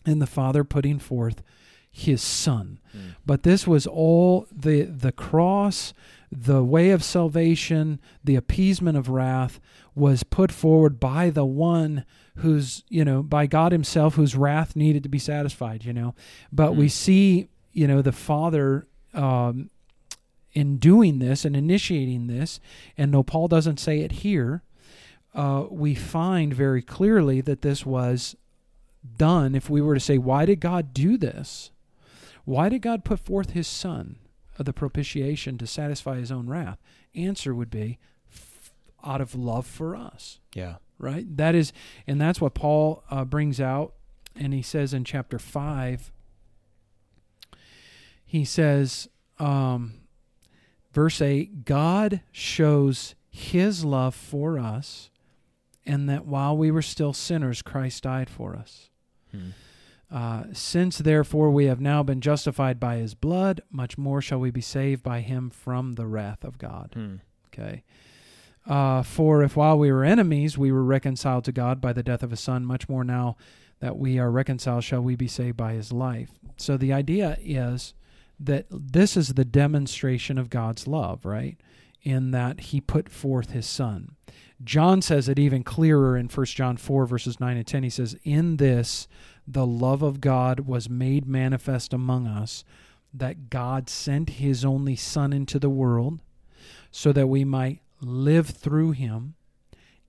And 0.05 0.21
the 0.21 0.27
Father 0.27 0.65
putting 0.65 0.99
forth 0.99 1.43
his 1.91 2.21
Son. 2.23 2.79
Mm. 2.97 3.15
But 3.25 3.43
this 3.45 3.67
was 3.67 3.87
all 3.87 4.47
the 4.51 4.83
the 4.83 5.13
cross, 5.13 5.95
the 6.33 6.65
way 6.65 6.91
of 6.91 7.05
salvation, 7.05 8.01
the 8.25 8.35
appeasement 8.37 8.97
of 8.99 9.09
wrath 9.09 9.61
was 9.95 10.25
put 10.25 10.51
forward 10.51 10.99
by 10.99 11.31
the 11.31 11.45
one 11.45 12.05
who's, 12.39 12.83
you 12.89 13.05
know, 13.05 13.23
by 13.23 13.47
God 13.47 13.71
himself 13.71 14.17
whose 14.17 14.35
wrath 14.35 14.75
needed 14.75 15.05
to 15.05 15.09
be 15.09 15.21
satisfied, 15.21 15.85
you 15.85 15.93
know. 15.93 16.17
But 16.53 16.75
we 16.75 16.87
Mm. 16.87 16.91
see, 16.91 17.49
you 17.73 17.87
know, 17.87 18.03
the 18.03 18.11
Father 18.11 18.89
um, 19.13 19.71
in 20.53 20.79
doing 20.79 21.21
this 21.21 21.45
and 21.45 21.55
initiating 21.57 22.27
this, 22.27 22.59
and 22.99 23.15
though 23.15 23.23
Paul 23.23 23.47
doesn't 23.47 23.79
say 23.79 24.01
it 24.01 24.11
here, 24.11 24.63
uh, 25.35 25.67
we 25.71 25.95
find 25.95 26.53
very 26.53 26.83
clearly 26.83 27.41
that 27.41 27.63
this 27.63 27.87
was 27.87 28.35
done. 29.17 29.55
If 29.55 29.69
we 29.71 29.81
were 29.81 29.95
to 29.95 30.01
say, 30.01 30.19
why 30.19 30.45
did 30.47 30.61
God 30.61 30.93
do 30.95 31.17
this? 31.17 31.71
Why 32.45 32.69
did 32.69 32.83
God 32.83 33.05
put 33.05 33.21
forth 33.21 33.51
his 33.51 33.67
Son, 33.67 34.17
of 34.59 34.67
the 34.67 34.73
propitiation, 34.73 35.59
to 35.59 35.67
satisfy 35.67 36.17
his 36.17 36.31
own 36.33 36.49
wrath? 36.49 36.79
Answer 37.15 37.55
would 37.55 37.71
be 37.71 37.99
f- 38.33 38.73
out 39.05 39.21
of 39.21 39.35
love 39.35 39.67
for 39.67 39.97
us, 39.97 40.41
Yeah. 40.55 40.77
right? 40.99 41.25
That 41.37 41.55
is, 41.55 41.73
and 42.07 42.21
that's 42.21 42.41
what 42.41 42.55
Paul 42.55 43.03
uh, 43.11 43.25
brings 43.25 43.61
out, 43.61 43.95
and 44.37 44.53
he 44.53 44.63
says 44.63 44.93
in 44.93 45.05
chapter 45.05 45.39
5, 45.39 46.11
he 48.25 48.45
says, 48.45 49.09
um, 49.39 49.95
verse 50.93 51.21
8 51.21 51.65
God 51.65 52.21
shows 52.33 53.15
his 53.31 53.85
love 53.85 54.15
for 54.15 54.59
us, 54.59 55.11
and 55.87 56.09
that 56.09 56.27
while 56.27 56.57
we 56.57 56.71
were 56.71 56.83
still 56.83 57.13
sinners, 57.13 57.63
Christ 57.63 58.03
died 58.05 58.29
for 58.29 58.57
us. 58.57 58.91
Hmm. 59.35 60.17
Uh, 60.17 60.45
Since 60.53 60.99
therefore 60.99 61.51
we 61.51 61.65
have 61.67 61.81
now 61.81 62.03
been 62.03 62.21
justified 62.21 62.79
by 62.79 62.97
his 62.97 63.15
blood, 63.15 63.63
much 63.71 63.99
more 63.99 64.21
shall 64.23 64.39
we 64.39 64.51
be 64.51 64.61
saved 64.61 65.03
by 65.03 65.21
him 65.21 65.51
from 65.51 65.95
the 65.95 66.07
wrath 66.07 66.45
of 66.45 66.59
God. 66.59 66.91
Hmm. 66.95 67.17
Okay. 67.49 67.83
Uh, 68.67 69.03
for 69.03 69.43
if 69.43 69.57
while 69.57 69.79
we 69.79 69.93
were 69.93 70.05
enemies, 70.05 70.57
we 70.57 70.73
were 70.73 70.85
reconciled 70.85 71.45
to 71.45 71.53
God 71.53 71.81
by 71.81 71.93
the 71.93 72.03
death 72.03 72.23
of 72.23 72.31
his 72.31 72.41
son, 72.41 72.65
much 72.65 72.89
more 72.89 73.05
now 73.05 73.37
that 73.81 73.99
we 73.99 74.19
are 74.19 74.31
reconciled, 74.31 74.85
shall 74.85 75.03
we 75.03 75.17
be 75.17 75.29
saved 75.29 75.57
by 75.57 75.73
his 75.75 75.93
life. 75.93 76.31
So 76.57 76.77
the 76.77 76.93
idea 76.93 77.37
is 77.43 77.93
that 78.41 78.67
this 78.71 79.17
is 79.17 79.35
the 79.35 79.45
demonstration 79.45 80.39
of 80.39 80.49
God's 80.51 80.87
love, 80.87 81.25
right? 81.25 81.59
In 82.05 82.31
that 82.33 82.61
he 82.61 82.81
put 82.81 83.09
forth 83.09 83.51
his 83.51 83.67
son. 83.67 84.15
John 84.63 85.03
says 85.03 85.29
it 85.29 85.39
even 85.39 85.65
clearer 85.65 86.17
in 86.17 86.29
1 86.29 86.47
John 86.47 86.77
4, 86.77 87.07
verses 87.07 87.41
9 87.41 87.57
and 87.57 87.67
10. 87.67 87.83
He 87.83 87.91
says, 87.91 88.17
In 88.25 88.59
this 88.59 89.09
the 89.47 89.67
love 89.67 90.03
of 90.03 90.21
God 90.21 90.61
was 90.61 90.89
made 90.89 91.27
manifest 91.27 91.93
among 91.93 92.27
us, 92.27 92.65
that 93.13 93.51
God 93.51 93.89
sent 93.89 94.31
his 94.31 94.65
only 94.65 94.97
Son 94.97 95.33
into 95.33 95.59
the 95.59 95.71
world, 95.71 96.21
so 96.91 97.13
that 97.13 97.27
we 97.27 97.45
might 97.45 97.81
live 98.01 98.49
through 98.49 98.93
him. 98.93 99.35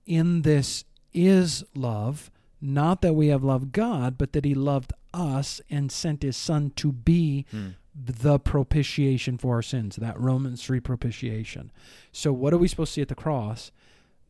In 0.06 0.42
this 0.42 0.84
is 1.12 1.64
love, 1.74 2.30
not 2.60 3.02
that 3.02 3.14
we 3.14 3.28
have 3.28 3.44
loved 3.44 3.72
God, 3.72 4.16
but 4.16 4.32
that 4.32 4.44
he 4.44 4.54
loved 4.54 4.92
us 5.12 5.60
and 5.68 5.90
sent 5.90 6.22
his 6.22 6.36
Son 6.36 6.70
to 6.76 6.92
be 6.92 7.46
Hmm. 7.50 7.68
The 7.98 8.38
propitiation 8.38 9.38
for 9.38 9.54
our 9.54 9.62
sins, 9.62 9.96
that 9.96 10.20
Romans 10.20 10.62
3 10.62 10.80
propitiation. 10.80 11.72
So, 12.12 12.32
what 12.32 12.52
are 12.52 12.58
we 12.58 12.68
supposed 12.68 12.90
to 12.90 12.94
see 12.94 13.02
at 13.02 13.08
the 13.08 13.14
cross? 13.14 13.70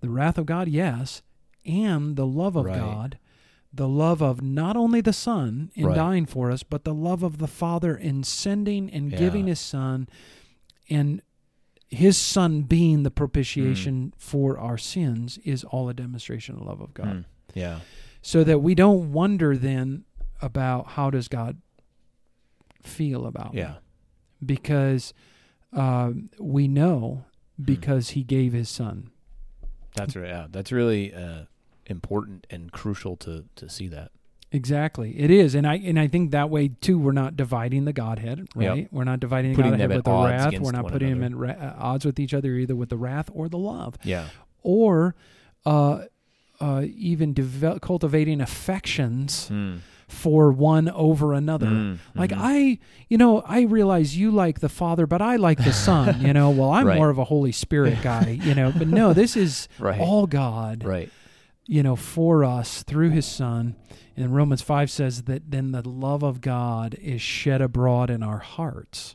The 0.01 0.09
wrath 0.11 0.39
of 0.39 0.47
God, 0.47 0.69
yes, 0.69 1.23
and 1.65 2.15
the 2.17 2.27
love 2.27 2.55
of 2.57 2.67
Right. 2.67 2.77
God, 2.77 3.19
the 3.73 3.89
love 3.89 4.23
of 4.23 4.41
not 4.41 4.77
only 4.77 5.01
the 5.01 5.13
Son 5.13 5.71
in 5.75 5.87
Right. 5.87 5.95
dying 5.97 6.27
for 6.27 6.51
us, 6.51 6.63
but 6.63 6.85
the 6.85 6.95
love 6.95 7.23
of 7.23 7.39
the 7.39 7.49
Father 7.49 7.97
in 7.97 8.23
sending 8.23 8.89
and 8.91 9.11
Yeah. 9.11 9.19
giving 9.19 9.47
His 9.49 9.61
Son, 9.61 10.09
and 10.89 11.21
His 11.89 12.17
Son 12.17 12.63
being 12.63 13.03
the 13.05 13.11
propitiation 13.11 14.13
for 14.17 14.59
our 14.59 14.79
sins 14.79 15.39
is 15.45 15.65
all 15.65 15.89
a 15.89 15.95
demonstration 15.95 16.55
of 16.55 16.61
the 16.61 16.67
love 16.67 16.81
of 16.81 16.95
God 16.95 17.27
Hmm. 17.55 17.59
Yeah. 17.59 17.81
so 18.23 18.43
that 18.45 18.61
we 18.61 18.75
don't 18.75 19.13
wonder 19.13 19.57
then 19.57 20.05
about 20.43 20.89
how 20.89 21.11
does 21.11 21.29
God 21.29 21.57
feel 22.87 23.27
about 23.27 23.53
me 23.55 23.61
Yeah. 23.61 23.75
because 24.45 25.13
um, 25.73 26.31
we 26.39 26.69
know 26.69 27.25
Hmm. 27.59 27.65
because 27.65 28.11
He 28.11 28.23
gave 28.23 28.53
His 28.53 28.69
Son. 28.69 29.11
That's 29.95 30.15
right. 30.15 30.29
Yeah. 30.29 30.47
That's 30.51 30.71
really 30.73 31.15
uh, 31.15 31.45
important 31.87 32.47
and 32.51 32.71
crucial 32.71 33.17
to 33.19 33.45
to 33.57 33.69
see 33.69 33.89
that. 33.89 34.11
Exactly, 34.53 35.19
it 35.19 35.31
is, 35.31 35.55
and 35.55 35.67
I 35.67 35.75
and 35.77 35.99
I 35.99 36.07
think 36.07 36.31
that 36.31 36.51
way 36.51 36.69
too. 36.69 36.99
We're 36.99 37.13
not 37.13 37.37
dividing 37.37 37.85
the 37.85 37.93
Godhead, 37.93 38.47
right? 38.55 38.89
We're 38.93 39.05
not 39.05 39.21
dividing 39.21 39.53
the 39.53 39.57
Putting 39.57 39.73
Godhead 39.73 39.91
with 39.91 40.05
the 40.05 40.11
wrath. 40.13 40.59
We're 40.61 40.71
not 40.73 40.87
putting 40.89 41.11
them 41.19 41.23
at 41.25 41.35
ra- 41.35 41.51
uh, 41.69 41.75
odds 41.79 42.05
with 42.05 42.21
each 42.21 42.33
other, 42.33 42.55
either 42.55 42.77
with 42.77 42.89
the 42.91 42.97
wrath 42.97 43.29
or 43.35 43.49
the 43.49 43.59
love, 43.59 43.97
Yeah. 44.05 44.29
or 44.63 45.17
uh, 45.67 46.05
uh, 46.61 46.85
even 46.95 47.35
devel- 47.35 47.81
cultivating 47.81 48.41
affections 48.41 49.49
Hmm. 49.49 49.77
For 50.17 50.51
one 50.51 50.89
over 50.89 51.33
another. 51.35 51.67
Hmm. 51.67 51.95
Like 52.15 52.31
Mhm. 52.31 52.39
I, 52.41 52.79
you 53.09 53.19
know, 53.19 53.41
I 53.43 53.63
realize 53.63 54.17
you 54.17 54.31
like 54.31 54.61
the 54.61 54.69
Father, 54.69 55.07
but 55.07 55.21
I 55.23 55.37
like 55.37 55.63
the 55.63 55.73
Son. 55.73 56.21
You 56.21 56.33
know, 56.33 56.51
well, 56.51 56.71
I'm 56.71 56.87
Right. 56.87 56.97
more 56.97 57.11
of 57.11 57.19
a 57.19 57.25
Holy 57.25 57.53
Spirit 57.53 57.99
guy. 58.03 58.39
You 58.43 58.55
know, 58.55 58.73
but 58.77 58.89
no, 58.89 59.13
this 59.13 59.37
is 59.37 59.69
right. 59.79 60.01
all 60.01 60.27
God. 60.27 60.85
right. 60.85 61.11
You 61.67 61.83
know, 61.83 61.97
for 61.97 62.45
us 62.45 62.83
through 62.83 63.11
His 63.11 63.27
Son. 63.27 63.77
And 64.17 64.35
Romans 64.35 64.63
five 64.63 64.91
says 64.91 65.23
that 65.25 65.51
then 65.51 65.73
the 65.73 65.87
love 65.87 66.23
of 66.23 66.41
God 66.41 66.95
is 66.95 67.21
shed 67.21 67.61
abroad 67.61 68.09
in 68.09 68.23
our 68.23 68.39
hearts, 68.39 69.15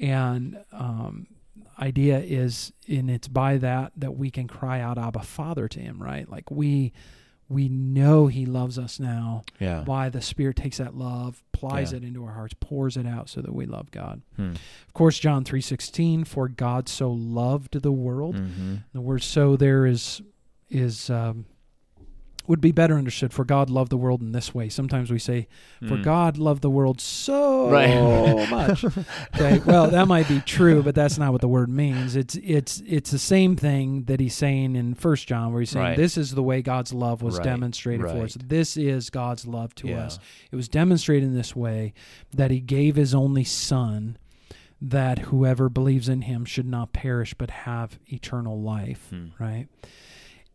and 0.00 0.58
um, 0.72 1.28
idea 1.78 2.18
is, 2.18 2.72
and 2.88 3.08
it's 3.10 3.28
by 3.28 3.58
that 3.58 3.92
that 3.96 4.16
we 4.16 4.30
can 4.30 4.48
cry 4.48 4.80
out, 4.80 4.98
"Abba, 4.98 5.20
Father," 5.22 5.68
to 5.68 5.78
Him. 5.80 6.02
Right? 6.02 6.28
Like 6.28 6.50
we. 6.50 6.92
We 7.48 7.68
know 7.68 8.26
He 8.26 8.44
loves 8.44 8.78
us 8.78 9.00
now, 9.00 9.42
Yeah. 9.58 9.84
why 9.84 10.08
the 10.10 10.20
Spirit 10.20 10.56
takes 10.56 10.76
that 10.78 10.94
love, 10.94 11.42
plies 11.52 11.92
Yeah. 11.92 11.98
it 11.98 12.04
into 12.04 12.24
our 12.24 12.32
hearts, 12.32 12.54
pours 12.60 12.96
it 12.96 13.06
out 13.06 13.28
so 13.28 13.40
that 13.40 13.54
we 13.54 13.64
love 13.64 13.90
God. 13.90 14.20
Hmm. 14.36 14.50
Of 14.86 14.92
course, 14.92 15.18
John 15.18 15.44
three 15.44 15.60
sixteen, 15.62 16.24
for 16.24 16.48
God 16.48 16.88
so 16.88 17.10
loved 17.10 17.80
the 17.82 17.92
world. 17.92 18.36
Mm-hmm. 18.36 18.74
The 18.92 19.00
word 19.00 19.22
"so" 19.22 19.56
there 19.56 19.86
is 19.86 20.20
is 20.70 21.08
um, 21.08 21.46
would 22.48 22.60
be 22.60 22.72
better 22.72 22.94
understood. 22.96 23.32
For 23.32 23.44
God 23.44 23.70
loved 23.70 23.90
the 23.92 23.96
world 23.96 24.20
in 24.22 24.32
this 24.32 24.54
way. 24.54 24.68
Sometimes 24.68 25.10
we 25.10 25.18
say, 25.18 25.46
"For 25.86 25.96
Hmm. 25.96 26.02
God 26.02 26.38
loved 26.38 26.62
the 26.62 26.70
world 26.70 27.00
so 27.00 27.70
Right. 27.70 28.50
much." 28.50 28.84
Okay, 29.34 29.60
well, 29.64 29.88
that 29.90 30.08
might 30.08 30.26
be 30.28 30.40
true, 30.40 30.82
but 30.82 30.94
that's 30.94 31.18
not 31.18 31.30
what 31.32 31.40
the 31.42 31.48
word 31.48 31.68
means. 31.68 32.16
It's 32.16 32.34
it's 32.42 32.82
it's 32.86 33.10
the 33.10 33.18
same 33.18 33.54
thing 33.54 34.04
that 34.04 34.18
he's 34.18 34.34
saying 34.34 34.74
in 34.76 34.94
First 34.94 35.28
John, 35.28 35.52
where 35.52 35.60
he's 35.60 35.70
saying, 35.70 35.84
Right. 35.86 35.96
"This 35.96 36.16
is 36.16 36.32
the 36.34 36.42
way 36.42 36.62
God's 36.62 36.92
love 36.92 37.22
was 37.22 37.36
Right, 37.36 37.44
demonstrated 37.44 38.06
for 38.06 38.22
us. 38.24 38.36
This 38.42 38.76
is 38.76 39.10
God's 39.10 39.46
love 39.46 39.74
to 39.76 39.88
Yeah. 39.88 40.06
us." 40.06 40.18
It 40.50 40.56
was 40.56 40.68
demonstrated 40.68 41.28
in 41.28 41.34
this 41.36 41.54
way 41.54 41.92
that 42.34 42.50
he 42.50 42.60
gave 42.60 42.96
his 42.96 43.14
only 43.14 43.44
son 43.44 44.16
that 44.80 45.18
whoever 45.18 45.68
believes 45.68 46.08
in 46.08 46.22
him 46.22 46.44
should 46.44 46.66
not 46.66 46.92
perish 46.92 47.34
but 47.34 47.50
have 47.50 47.98
eternal 48.06 48.60
life, 48.62 49.08
Hmm. 49.10 49.26
right? 49.42 49.66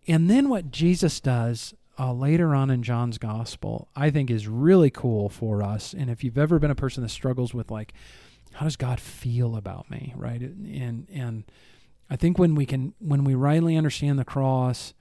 And 0.08 0.30
then 0.30 0.50
what 0.50 0.72
Jesus 0.72 1.20
does 1.20 1.74
uh, 2.00 2.14
later 2.14 2.56
on 2.56 2.70
in 2.70 2.84
John's 2.84 3.18
gospel, 3.18 3.88
I 3.96 4.10
think 4.10 4.32
is 4.32 4.48
really 4.48 4.90
cool 4.90 5.30
for 5.30 5.62
us. 5.62 5.94
And 5.94 6.10
if 6.10 6.24
you've 6.24 6.38
ever 6.38 6.60
been 6.60 6.72
a 6.72 6.76
person 6.76 7.04
that 7.04 7.10
struggles 7.10 7.54
with 7.54 7.70
like, 7.70 7.94
how 8.54 8.66
does 8.66 8.76
God 8.76 9.00
feel 9.00 9.56
about 9.56 9.90
me, 9.90 10.14
right? 10.16 10.42
And 10.42 11.08
and 11.12 11.44
I 12.10 12.16
think 12.16 12.38
when 12.38 12.56
we 12.56 12.66
can 12.66 12.94
when 13.00 13.24
we 13.24 13.36
rightly 13.36 13.76
understand 13.76 14.20
the 14.20 14.26
cross, 14.26 14.94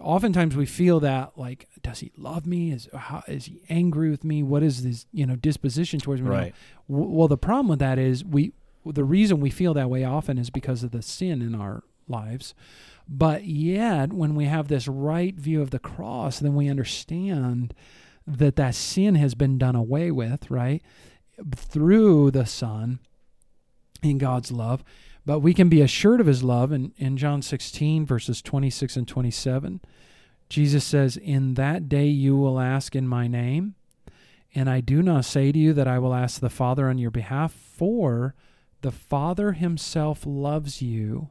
oftentimes 0.00 0.56
we 0.56 0.66
feel 0.66 1.00
that 1.00 1.32
like, 1.36 1.68
does 1.82 2.00
He 2.00 2.12
love 2.16 2.46
me? 2.46 2.72
Is 2.72 2.88
how, 2.94 3.22
is 3.26 3.46
He 3.46 3.60
angry 3.68 4.10
with 4.10 4.24
me? 4.24 4.42
What 4.42 4.62
is 4.62 4.78
His 4.78 5.06
you 5.12 5.26
know 5.26 5.36
disposition 5.36 6.00
towards 6.00 6.22
me? 6.22 6.28
Right. 6.28 6.54
Well, 6.88 7.28
the 7.28 7.38
problem 7.38 7.68
with 7.68 7.78
that 7.78 7.98
is 7.98 8.24
we 8.24 8.52
the 8.84 9.04
reason 9.04 9.40
we 9.40 9.50
feel 9.50 9.72
that 9.74 9.88
way 9.88 10.04
often 10.04 10.36
is 10.36 10.50
because 10.50 10.82
of 10.82 10.90
the 10.90 11.02
sin 11.02 11.40
in 11.40 11.54
our 11.54 11.82
lives. 12.08 12.54
But 13.08 13.44
yet, 13.44 14.12
when 14.12 14.34
we 14.34 14.46
have 14.46 14.68
this 14.68 14.88
right 14.88 15.34
view 15.34 15.60
of 15.60 15.70
the 15.70 15.78
cross, 15.78 16.38
then 16.38 16.54
we 16.54 16.68
understand 16.68 17.74
that 18.26 18.56
that 18.56 18.74
sin 18.74 19.14
has 19.16 19.34
been 19.34 19.58
done 19.58 19.76
away 19.76 20.10
with, 20.10 20.50
right? 20.50 20.82
Through 21.54 22.30
the 22.30 22.46
Son 22.46 23.00
in 24.02 24.18
God's 24.18 24.50
love. 24.50 24.82
But 25.26 25.40
we 25.40 25.54
can 25.54 25.68
be 25.68 25.80
assured 25.80 26.20
of 26.20 26.26
his 26.26 26.42
love. 26.42 26.72
In, 26.72 26.92
in 26.96 27.16
John 27.16 27.42
16, 27.42 28.06
verses 28.06 28.42
26 28.42 28.96
and 28.96 29.08
27, 29.08 29.80
Jesus 30.48 30.84
says, 30.84 31.16
In 31.16 31.54
that 31.54 31.88
day 31.88 32.06
you 32.06 32.36
will 32.36 32.60
ask 32.60 32.94
in 32.94 33.08
my 33.08 33.26
name. 33.26 33.74
And 34.54 34.70
I 34.70 34.80
do 34.80 35.02
not 35.02 35.24
say 35.24 35.50
to 35.50 35.58
you 35.58 35.72
that 35.72 35.88
I 35.88 35.98
will 35.98 36.14
ask 36.14 36.40
the 36.40 36.50
Father 36.50 36.88
on 36.88 36.98
your 36.98 37.10
behalf, 37.10 37.52
for 37.52 38.34
the 38.82 38.92
Father 38.92 39.52
himself 39.52 40.24
loves 40.24 40.80
you 40.80 41.30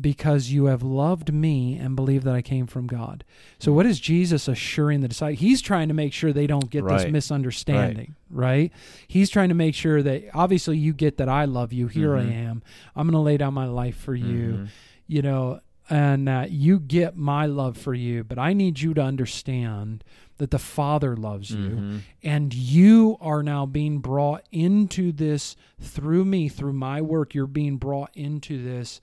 because 0.00 0.50
you 0.50 0.64
have 0.66 0.82
loved 0.82 1.32
me 1.32 1.76
and 1.76 1.94
believe 1.94 2.24
that 2.24 2.34
I 2.34 2.42
came 2.42 2.66
from 2.66 2.86
God. 2.86 3.24
So 3.58 3.72
what 3.72 3.86
is 3.86 4.00
Jesus 4.00 4.48
assuring 4.48 5.00
the 5.00 5.08
disciples? 5.08 5.40
He's 5.40 5.62
trying 5.62 5.88
to 5.88 5.94
make 5.94 6.12
sure 6.12 6.32
they 6.32 6.46
don't 6.46 6.70
get 6.70 6.84
Right. 6.84 7.02
this 7.04 7.12
misunderstanding, 7.12 8.14
right. 8.30 8.72
He's 9.06 9.30
trying 9.30 9.50
to 9.50 9.54
make 9.54 9.74
sure 9.74 10.02
that 10.02 10.24
obviously 10.34 10.76
you 10.78 10.92
get 10.92 11.16
that 11.18 11.28
I 11.28 11.44
love 11.44 11.72
you. 11.72 11.86
Here 11.88 12.10
Mhm. 12.10 12.18
I 12.28 12.32
am. 12.32 12.62
I'm 12.96 13.06
going 13.06 13.12
to 13.12 13.18
lay 13.20 13.36
down 13.36 13.54
my 13.54 13.66
life 13.66 13.96
for 13.96 14.14
you. 14.14 14.52
Mhm. 14.64 14.68
You 15.06 15.22
know, 15.22 15.60
and 15.90 16.28
uh, 16.28 16.46
you 16.48 16.80
get 16.80 17.16
my 17.16 17.46
love 17.46 17.76
for 17.76 17.92
you, 17.94 18.24
but 18.24 18.38
I 18.38 18.52
need 18.54 18.80
you 18.80 18.94
to 18.94 19.02
understand 19.02 20.02
that 20.38 20.50
the 20.50 20.58
Father 20.58 21.16
loves 21.16 21.50
you 21.50 21.56
Mhm. 21.70 21.98
and 22.22 22.52
you 22.54 23.16
are 23.20 23.42
now 23.42 23.66
being 23.66 23.98
brought 24.00 24.42
into 24.50 25.12
this 25.12 25.54
through 25.80 26.24
me 26.24 26.48
through 26.48 26.72
my 26.72 27.00
work 27.00 27.34
you're 27.34 27.46
being 27.46 27.76
brought 27.76 28.10
into 28.16 28.60
this 28.60 29.00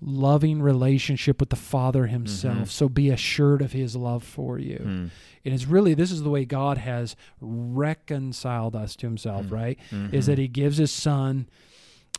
loving 0.00 0.62
relationship 0.62 1.40
with 1.40 1.50
the 1.50 1.56
father 1.56 2.06
himself 2.06 2.68
Mhm. 2.68 2.68
so 2.68 2.88
be 2.88 3.10
assured 3.10 3.60
of 3.62 3.72
his 3.72 3.94
love 3.96 4.22
for 4.24 4.58
you 4.58 4.78
Mm. 4.78 5.10
and 5.44 5.54
it's 5.54 5.66
really 5.66 5.92
this 5.94 6.10
is 6.10 6.22
the 6.22 6.30
way 6.30 6.44
god 6.46 6.78
has 6.78 7.16
reconciled 7.40 8.74
us 8.76 8.96
to 8.96 9.06
himself 9.06 9.46
Mm. 9.46 9.50
right 9.52 9.78
Mhm. 9.90 10.12
is 10.14 10.26
that 10.26 10.38
he 10.38 10.48
gives 10.48 10.76
his 10.78 10.90
son 10.90 11.46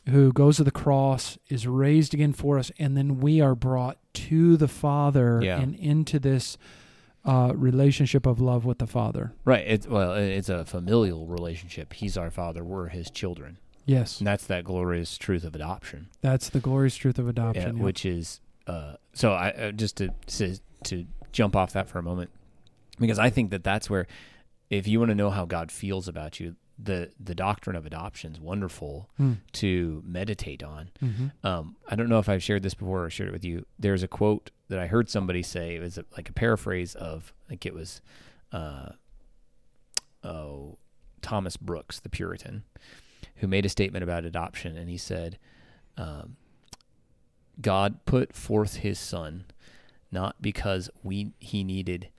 who 0.10 0.32
goes 0.32 0.58
to 0.58 0.64
the 0.64 0.72
cross 0.72 1.38
is 1.50 1.68
raised 1.68 2.14
again 2.14 2.34
for 2.34 2.58
us 2.58 2.72
and 2.80 2.98
then 2.98 3.20
we 3.20 3.40
are 3.42 3.56
brought 3.56 3.98
to 4.14 4.58
the 4.58 4.68
father 4.68 5.40
Yeah. 5.44 5.60
and 5.60 5.76
into 5.76 6.20
this 6.20 6.58
uh, 7.24 7.54
relationship 7.56 8.26
of 8.26 8.40
love 8.42 8.66
with 8.66 8.80
the 8.80 8.88
father 8.88 9.32
Right. 9.46 9.64
It's 9.68 9.88
well, 9.88 10.14
it's 10.16 10.50
a 10.50 10.66
familial 10.66 11.28
relationship. 11.28 11.94
He's 11.94 12.18
our 12.18 12.32
father. 12.32 12.64
We're 12.64 12.88
his 12.88 13.12
children. 13.12 13.58
Yes 13.86 14.20
And 14.20 14.28
that's 14.28 14.46
that 14.48 14.64
glorious 14.64 15.18
truth 15.18 15.44
of 15.44 15.56
adoption. 15.56 16.08
That's 16.22 16.50
the 16.50 16.60
glorious 16.60 16.96
truth 16.96 17.18
of 17.20 17.28
adoption. 17.28 17.78
yeah. 17.78 17.84
which 17.84 18.06
is 18.06 18.40
uh, 18.68 18.96
so. 19.14 19.34
I 19.34 19.50
uh, 19.52 19.72
just 19.72 19.98
to, 19.98 20.10
to 20.28 20.58
to 20.86 21.06
jump 21.32 21.56
off 21.56 21.74
that 21.74 21.88
for 21.90 22.00
a 22.00 22.04
moment 22.04 22.30
because 23.00 23.18
I 23.20 23.30
think 23.30 23.50
that 23.52 23.64
that's 23.64 23.90
where 23.90 24.06
if 24.70 24.88
you 24.88 25.00
want 25.00 25.10
to 25.10 25.16
know 25.16 25.30
how 25.32 25.46
God 25.46 25.72
feels 25.72 26.08
about 26.08 26.40
you, 26.40 26.56
the 26.78 27.12
the 27.20 27.34
doctrine 27.36 27.76
of 27.76 27.86
adoption 27.86 28.32
is 28.34 28.40
wonderful 28.40 29.10
Hmm. 29.18 29.34
to 29.54 30.02
meditate 30.06 30.64
on. 30.64 30.90
Mhm. 31.04 31.32
Um, 31.44 31.76
I 31.90 31.96
don't 31.96 32.08
know 32.10 32.20
if 32.20 32.30
I've 32.30 32.44
shared 32.44 32.62
this 32.64 32.74
before 32.76 33.06
or 33.06 33.10
shared 33.10 33.30
it 33.30 33.34
with 33.34 33.44
you. 33.46 33.66
There's 33.80 34.04
a 34.04 34.08
quote 34.08 34.52
that 34.70 34.80
I 34.80 34.88
heard 34.88 35.10
somebody 35.10 35.42
say. 35.44 35.76
It 35.76 35.82
was 35.82 35.98
a, 35.98 36.06
like 36.16 36.30
a 36.30 36.34
paraphrase 36.34 36.96
of, 36.96 37.34
I 37.48 37.50
think 37.50 37.66
it 37.66 37.74
was, 37.74 38.02
uh, 38.54 38.92
oh, 40.24 40.78
Thomas 41.22 41.58
Brooks, 41.58 42.00
the 42.00 42.10
Puritan, 42.10 42.64
who 43.42 43.48
made 43.48 43.66
a 43.66 43.70
statement 43.70 44.02
about 44.04 44.24
adoption, 44.26 44.78
and 44.78 44.90
he 44.90 44.98
said, 44.98 45.38
um, 45.98 46.38
"God 47.60 48.06
put 48.06 48.34
forth 48.34 48.78
His 48.78 49.00
Son, 49.00 49.46
not 50.12 50.42
because 50.42 50.90
we 51.04 51.34
he 51.40 51.64
needed 51.64 52.10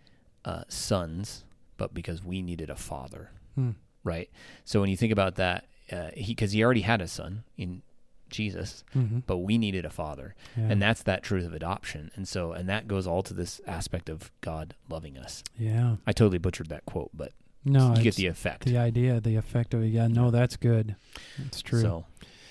uh, 0.44 0.64
sons, 0.68 1.44
but 1.76 1.94
because 1.94 2.22
we 2.22 2.42
needed 2.42 2.70
a 2.70 2.76
father." 2.76 3.30
Hmm. 3.54 3.70
Right. 4.04 4.30
So 4.64 4.80
when 4.80 4.90
you 4.90 4.96
think 4.96 5.12
about 5.12 5.36
that, 5.36 5.66
uh, 5.90 6.10
he 6.14 6.32
because 6.34 6.52
he 6.52 6.62
already 6.64 6.80
had 6.82 7.00
a 7.00 7.08
son 7.08 7.44
in 7.56 7.82
Jesus, 8.30 8.82
Mhm. 8.96 9.22
but 9.26 9.38
we 9.38 9.58
needed 9.58 9.84
a 9.84 9.90
father 9.90 10.34
Yeah. 10.56 10.68
and 10.70 10.80
that's 10.82 11.02
that 11.02 11.22
truth 11.22 11.44
of 11.44 11.52
adoption 11.52 12.10
and 12.14 12.26
so 12.26 12.52
and 12.52 12.66
that 12.66 12.88
goes 12.88 13.06
all 13.06 13.22
to 13.24 13.34
this 13.34 13.60
aspect 13.66 14.08
of 14.08 14.32
god 14.40 14.74
loving 14.88 15.18
us 15.18 15.44
yeah. 15.58 15.96
i 16.06 16.12
totally 16.14 16.38
butchered 16.38 16.68
that 16.70 16.86
quote 16.86 17.10
but 17.12 17.32
No, 17.64 17.94
you 17.96 18.02
get 18.02 18.16
the 18.16 18.26
effect 18.26 18.64
the 18.64 18.78
idea, 18.78 19.20
the 19.20 19.36
effect 19.36 19.74
of 19.74 19.82
it. 19.82 19.88
Yeah, 19.88 20.08
no, 20.08 20.30
that's 20.30 20.56
good. 20.56 20.96
It's 21.38 21.62
true. 21.62 21.80
so 21.80 22.06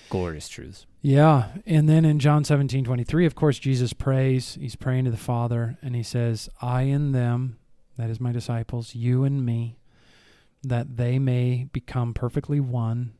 glorious 0.08 0.46
truths 0.46 0.84
Yeah. 1.00 1.48
And 1.64 1.88
then 1.88 2.04
in 2.04 2.18
John 2.18 2.44
17, 2.44 2.84
23, 2.84 3.24
of 3.24 3.34
course, 3.34 3.58
Jesus 3.58 3.92
prays. 3.94 4.58
He's 4.60 4.76
praying 4.76 5.06
to 5.06 5.10
the 5.10 5.16
Father, 5.16 5.78
and 5.82 5.96
he 5.96 6.02
says, 6.02 6.50
I 6.60 6.82
and 6.82 7.14
them, 7.14 7.58
that 7.96 8.10
is 8.10 8.20
my 8.20 8.30
disciples, 8.32 8.94
you 8.94 9.24
and 9.24 9.44
me, 9.44 9.78
that 10.62 10.96
they 10.96 11.18
may 11.18 11.68
become 11.72 12.14
perfectly 12.14 12.60
one, 12.60 13.14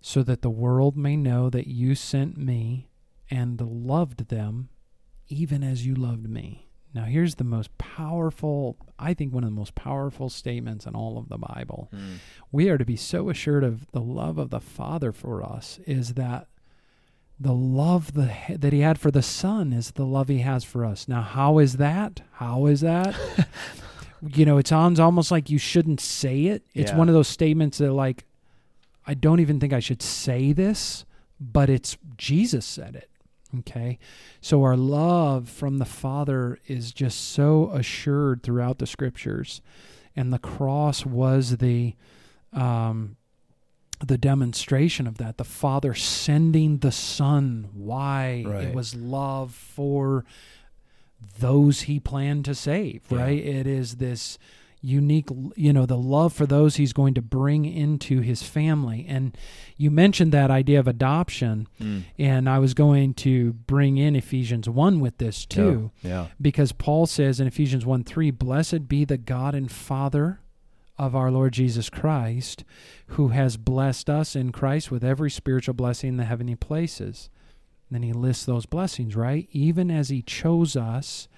so 0.00 0.22
that 0.22 0.42
the 0.42 0.50
world 0.50 0.96
may 0.96 1.16
know 1.16 1.50
that 1.50 1.66
you 1.66 1.94
sent 1.94 2.36
me 2.36 2.88
and 3.30 3.60
loved 3.60 4.28
them 4.28 4.68
even 5.28 5.62
as 5.62 5.86
you 5.86 5.94
loved 5.94 6.28
me. 6.28 6.63
Now, 6.94 7.04
here's 7.04 7.34
the 7.34 7.44
most 7.44 7.76
powerful, 7.76 8.76
I 8.98 9.14
think, 9.14 9.34
one 9.34 9.42
of 9.42 9.50
the 9.50 9.56
most 9.56 9.74
powerful 9.74 10.30
statements 10.30 10.86
in 10.86 10.94
all 10.94 11.18
of 11.18 11.28
the 11.28 11.38
Bible 11.38 11.88
hmm. 11.92 12.14
we 12.52 12.68
are 12.68 12.78
to 12.78 12.84
be 12.84 12.96
so 12.96 13.30
assured 13.30 13.64
of 13.64 13.90
the 13.90 14.00
love 14.00 14.38
of 14.38 14.50
the 14.50 14.60
Father 14.60 15.10
for 15.12 15.42
us 15.42 15.80
is 15.86 16.14
that 16.14 16.46
the 17.38 17.52
love 17.52 18.14
the, 18.14 18.32
that 18.48 18.72
He 18.72 18.80
had 18.80 18.98
for 18.98 19.10
the 19.10 19.22
Son 19.22 19.72
is 19.72 19.90
the 19.92 20.04
love 20.06 20.28
He 20.28 20.38
has 20.38 20.62
for 20.62 20.84
us. 20.84 21.08
Now, 21.08 21.22
how 21.22 21.58
is 21.58 21.78
that? 21.78 22.20
How 22.34 22.66
is 22.66 22.80
that? 22.82 23.16
you 24.22 24.46
know, 24.46 24.56
it 24.58 24.68
sounds 24.68 25.00
almost 25.00 25.30
like 25.32 25.50
you 25.50 25.58
shouldn't 25.58 26.00
say 26.00 26.44
it. 26.44 26.62
It's 26.74 26.92
Yeah. 26.92 26.96
one 26.96 27.08
of 27.08 27.14
those 27.14 27.28
statements 27.28 27.78
that, 27.78 27.92
like, 27.92 28.24
I 29.06 29.14
don't 29.14 29.40
even 29.40 29.58
think 29.58 29.72
I 29.72 29.80
should 29.80 30.00
say 30.00 30.52
this, 30.52 31.04
but 31.40 31.68
it's 31.68 31.98
Jesus 32.16 32.64
said 32.64 32.94
it. 32.94 33.10
Okay. 33.60 33.98
So 34.40 34.62
our 34.62 34.76
love 34.76 35.48
from 35.48 35.78
the 35.78 35.84
Father 35.84 36.58
is 36.66 36.92
just 36.92 37.20
so 37.32 37.70
assured 37.70 38.42
throughout 38.42 38.78
the 38.78 38.86
scriptures. 38.86 39.60
And 40.16 40.32
the 40.32 40.38
cross 40.38 41.04
was 41.04 41.56
the 41.58 41.94
um 42.52 43.16
the 44.04 44.18
demonstration 44.18 45.06
of 45.06 45.18
that. 45.18 45.38
The 45.38 45.44
Father 45.44 45.94
sending 45.94 46.78
the 46.78 46.92
Son. 46.92 47.68
Why? 47.72 48.44
Right. 48.46 48.64
It 48.64 48.74
was 48.74 48.94
love 48.94 49.54
for 49.54 50.24
those 51.38 51.82
he 51.82 51.98
planned 52.00 52.44
to 52.46 52.54
save, 52.54 53.02
Yeah. 53.08 53.18
right? 53.18 53.38
It 53.38 53.66
is 53.66 53.96
this 53.96 54.38
unique, 54.84 55.28
you 55.56 55.72
know, 55.72 55.86
the 55.86 55.96
love 55.96 56.32
for 56.32 56.46
those 56.46 56.76
he's 56.76 56.92
going 56.92 57.14
to 57.14 57.22
bring 57.22 57.64
into 57.64 58.20
his 58.20 58.42
family. 58.42 59.06
And 59.08 59.36
you 59.76 59.90
mentioned 59.90 60.32
that 60.32 60.50
idea 60.50 60.78
of 60.78 60.86
adoption, 60.86 61.66
mm. 61.80 62.02
and 62.18 62.48
I 62.48 62.58
was 62.58 62.74
going 62.74 63.14
to 63.14 63.54
bring 63.54 63.96
in 63.96 64.14
Ephesians 64.14 64.68
1 64.68 65.00
with 65.00 65.18
this 65.18 65.46
too 65.46 65.90
yeah 66.02 66.26
because 66.40 66.72
Paul 66.72 67.06
says 67.06 67.40
in 67.40 67.46
Ephesians 67.46 67.86
1 67.86 68.04
3, 68.04 68.30
Blessed 68.30 68.88
be 68.88 69.04
the 69.04 69.16
God 69.16 69.54
and 69.54 69.70
Father 69.70 70.40
of 70.98 71.16
our 71.16 71.30
Lord 71.30 71.52
Jesus 71.52 71.90
Christ, 71.90 72.64
who 73.08 73.28
has 73.28 73.56
blessed 73.56 74.08
us 74.08 74.36
in 74.36 74.52
Christ 74.52 74.90
with 74.90 75.02
every 75.02 75.30
spiritual 75.30 75.74
blessing 75.74 76.10
in 76.10 76.16
the 76.18 76.24
heavenly 76.24 76.54
places. 76.54 77.30
then 77.90 78.02
he 78.02 78.12
lists 78.12 78.44
those 78.44 78.66
blessings, 78.66 79.16
right? 79.16 79.48
Even 79.50 79.90
as 79.90 80.08
he 80.08 80.22
chose 80.22 80.76
us 80.76 81.28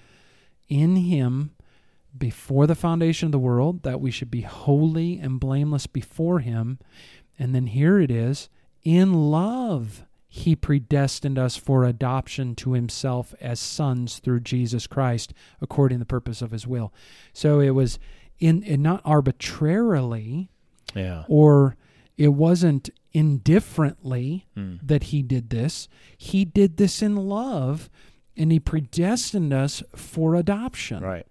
in 0.69 0.95
him 0.97 1.51
before 2.19 2.67
the 2.67 2.75
foundation 2.75 3.27
of 3.27 3.31
the 3.31 3.39
world, 3.39 3.83
that 3.83 4.01
we 4.01 4.11
should 4.11 4.31
be 4.31 4.41
holy 4.41 5.19
and 5.19 5.39
blameless 5.39 5.87
before 5.87 6.39
him. 6.39 6.79
And 7.39 7.53
then 7.53 7.67
here 7.67 7.99
it 7.99 8.09
is 8.11 8.49
in 8.83 9.13
love, 9.31 10.03
he 10.29 10.55
predestined 10.55 11.37
us 11.37 11.55
for 11.57 11.83
adoption 11.83 12.55
to 12.55 12.73
himself 12.73 13.33
as 13.41 13.59
sons 13.59 14.19
through 14.19 14.41
Jesus 14.41 14.87
Christ, 14.87 15.33
according 15.61 15.97
to 15.97 15.99
the 15.99 16.05
purpose 16.05 16.41
of 16.41 16.51
his 16.51 16.65
will. 16.67 16.93
So 17.33 17.59
it 17.59 17.71
was 17.71 17.99
in, 18.39 18.63
in 18.63 18.81
not 18.81 19.01
arbitrarily, 19.05 20.49
yeah 20.95 21.23
or 21.27 21.75
it 22.17 22.29
wasn't 22.29 22.89
indifferently 23.13 24.45
Mm. 24.55 24.79
that 24.83 25.03
he 25.05 25.21
did 25.21 25.49
this. 25.49 25.87
He 26.17 26.45
did 26.45 26.77
this 26.77 27.01
in 27.01 27.15
love, 27.15 27.89
and 28.35 28.51
he 28.51 28.59
predestined 28.59 29.53
us 29.53 29.83
for 29.95 30.35
adoption 30.35 31.03
Right. 31.03 31.27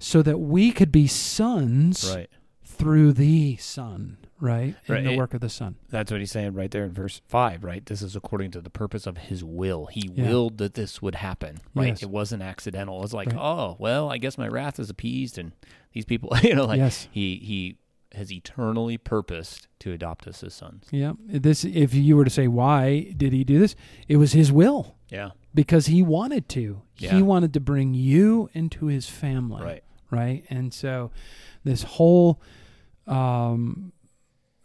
So 0.00 0.22
that 0.22 0.38
we 0.38 0.72
could 0.72 0.90
be 0.90 1.06
sons 1.06 2.12
Right. 2.12 2.28
through 2.64 3.12
the 3.12 3.56
Son, 3.58 4.16
right? 4.40 4.74
Right. 4.88 4.98
In 5.00 5.04
the 5.04 5.16
work 5.16 5.34
of 5.34 5.40
the 5.40 5.48
Son. 5.50 5.76
That's 5.90 6.10
what 6.10 6.18
he's 6.20 6.30
saying 6.32 6.54
right 6.54 6.70
there 6.70 6.84
in 6.84 6.92
verse 6.92 7.20
5, 7.28 7.62
right? 7.62 7.84
This 7.84 8.00
is 8.02 8.16
according 8.16 8.50
to 8.52 8.60
the 8.60 8.70
purpose 8.70 9.06
of 9.06 9.18
his 9.18 9.44
will. 9.44 9.86
He 9.86 10.10
Yeah. 10.14 10.28
willed 10.30 10.58
that 10.58 10.74
this 10.74 11.02
would 11.02 11.16
happen, 11.16 11.58
right? 11.74 11.88
Yes. 11.88 12.02
It 12.02 12.10
wasn't 12.10 12.42
accidental. 12.42 12.98
It 12.98 13.02
was 13.02 13.14
like, 13.14 13.28
Right. 13.28 13.38
oh, 13.40 13.76
well, 13.78 14.10
I 14.10 14.16
guess 14.18 14.38
my 14.38 14.48
wrath 14.48 14.80
is 14.80 14.88
appeased 14.90 15.36
and 15.38 15.52
these 15.92 16.04
people, 16.06 16.30
you 16.42 16.54
know, 16.54 16.64
like 16.66 16.78
yes. 16.78 17.08
he 17.10 17.36
he 17.36 17.76
has 18.12 18.32
eternally 18.32 18.98
purposed 18.98 19.68
to 19.78 19.92
adopt 19.92 20.26
us 20.26 20.42
as 20.42 20.52
sons. 20.54 20.86
Yeah. 20.90 21.12
This 21.28 21.64
if 21.64 21.94
you 21.94 22.16
were 22.16 22.24
to 22.24 22.30
say 22.30 22.48
why 22.48 23.12
did 23.16 23.32
he 23.32 23.44
do 23.44 23.58
this? 23.60 23.76
It 24.08 24.16
was 24.16 24.32
his 24.32 24.50
will 24.50 24.96
Yeah. 25.10 25.30
because 25.54 25.86
he 25.86 26.02
wanted 26.02 26.48
to. 26.50 26.82
Yeah. 26.96 27.14
He 27.14 27.22
wanted 27.22 27.52
to 27.54 27.60
bring 27.60 27.94
you 27.94 28.48
into 28.52 28.86
his 28.86 29.06
family. 29.08 29.62
Right. 29.62 29.84
Right? 30.10 30.44
And 30.50 30.72
so 30.74 31.10
this 31.64 31.82
whole 31.82 32.40
um, 33.06 33.92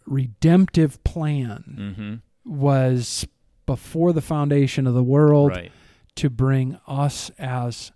redemptive 0.05 1.03
plan 1.03 2.21
Mhm. 2.45 2.51
was 2.51 3.25
before 3.65 4.13
the 4.13 4.21
foundation 4.21 4.85
of 4.85 4.93
the 4.93 5.03
world 5.03 5.51
Right. 5.51 5.71
to 6.15 6.29
bring 6.29 6.77
us 6.85 7.31
as 7.39 7.91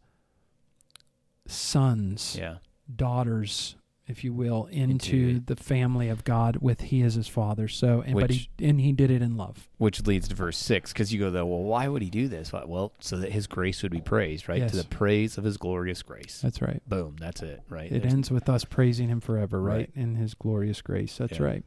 sons, 1.46 2.36
Yeah. 2.40 2.58
daughters, 2.94 3.76
if 4.10 4.24
you 4.24 4.34
will, 4.34 4.65
into, 4.72 5.15
Into- 5.15 5.39
the 5.41 5.56
family 5.56 6.10
of 6.10 6.24
God 6.26 6.58
with 6.58 6.82
He 6.82 7.02
as 7.04 7.13
His 7.13 7.28
Father. 7.28 7.67
So, 7.69 8.02
and 8.06 8.19
but 8.19 8.32
he 8.32 8.50
and 8.60 8.82
He 8.82 8.91
did 8.91 9.12
it 9.12 9.22
in 9.22 9.38
love. 9.38 9.69
Which 9.78 10.06
leads 10.06 10.28
to 10.28 10.36
verse 10.36 10.58
6 10.58 10.91
cuz 10.91 11.13
you 11.13 11.19
go 11.19 11.30
though, 11.32 11.45
well, 11.45 11.62
why 11.63 11.88
would 11.88 12.02
he 12.02 12.10
do 12.10 12.28
this? 12.28 12.52
Well, 12.52 12.91
so 13.00 13.15
that 13.17 13.32
his 13.32 13.48
grace 13.48 13.82
would 13.84 13.93
be 13.93 14.02
praised, 14.02 14.50
right? 14.50 14.58
Yes. 14.60 14.72
To 14.72 14.78
the 14.78 14.84
praise 14.84 15.38
of 15.38 15.45
his 15.45 15.56
glorious 15.56 16.02
grace. 16.02 16.41
That's 16.43 16.62
right. 16.62 16.82
Boom, 16.89 17.15
that's 17.19 17.41
it, 17.41 17.62
right? 17.69 17.86
It 17.89 18.02
There's- 18.02 18.12
ends 18.13 18.30
with 18.32 18.50
us 18.50 18.65
praising 18.65 19.08
him 19.08 19.22
forever, 19.22 19.62
right? 19.62 19.69
Right. 19.78 19.91
In 19.95 20.15
his 20.15 20.34
glorious 20.34 20.82
grace. 20.82 21.15
That's 21.17 21.39
Yeah. 21.39 21.45
right. 21.45 21.63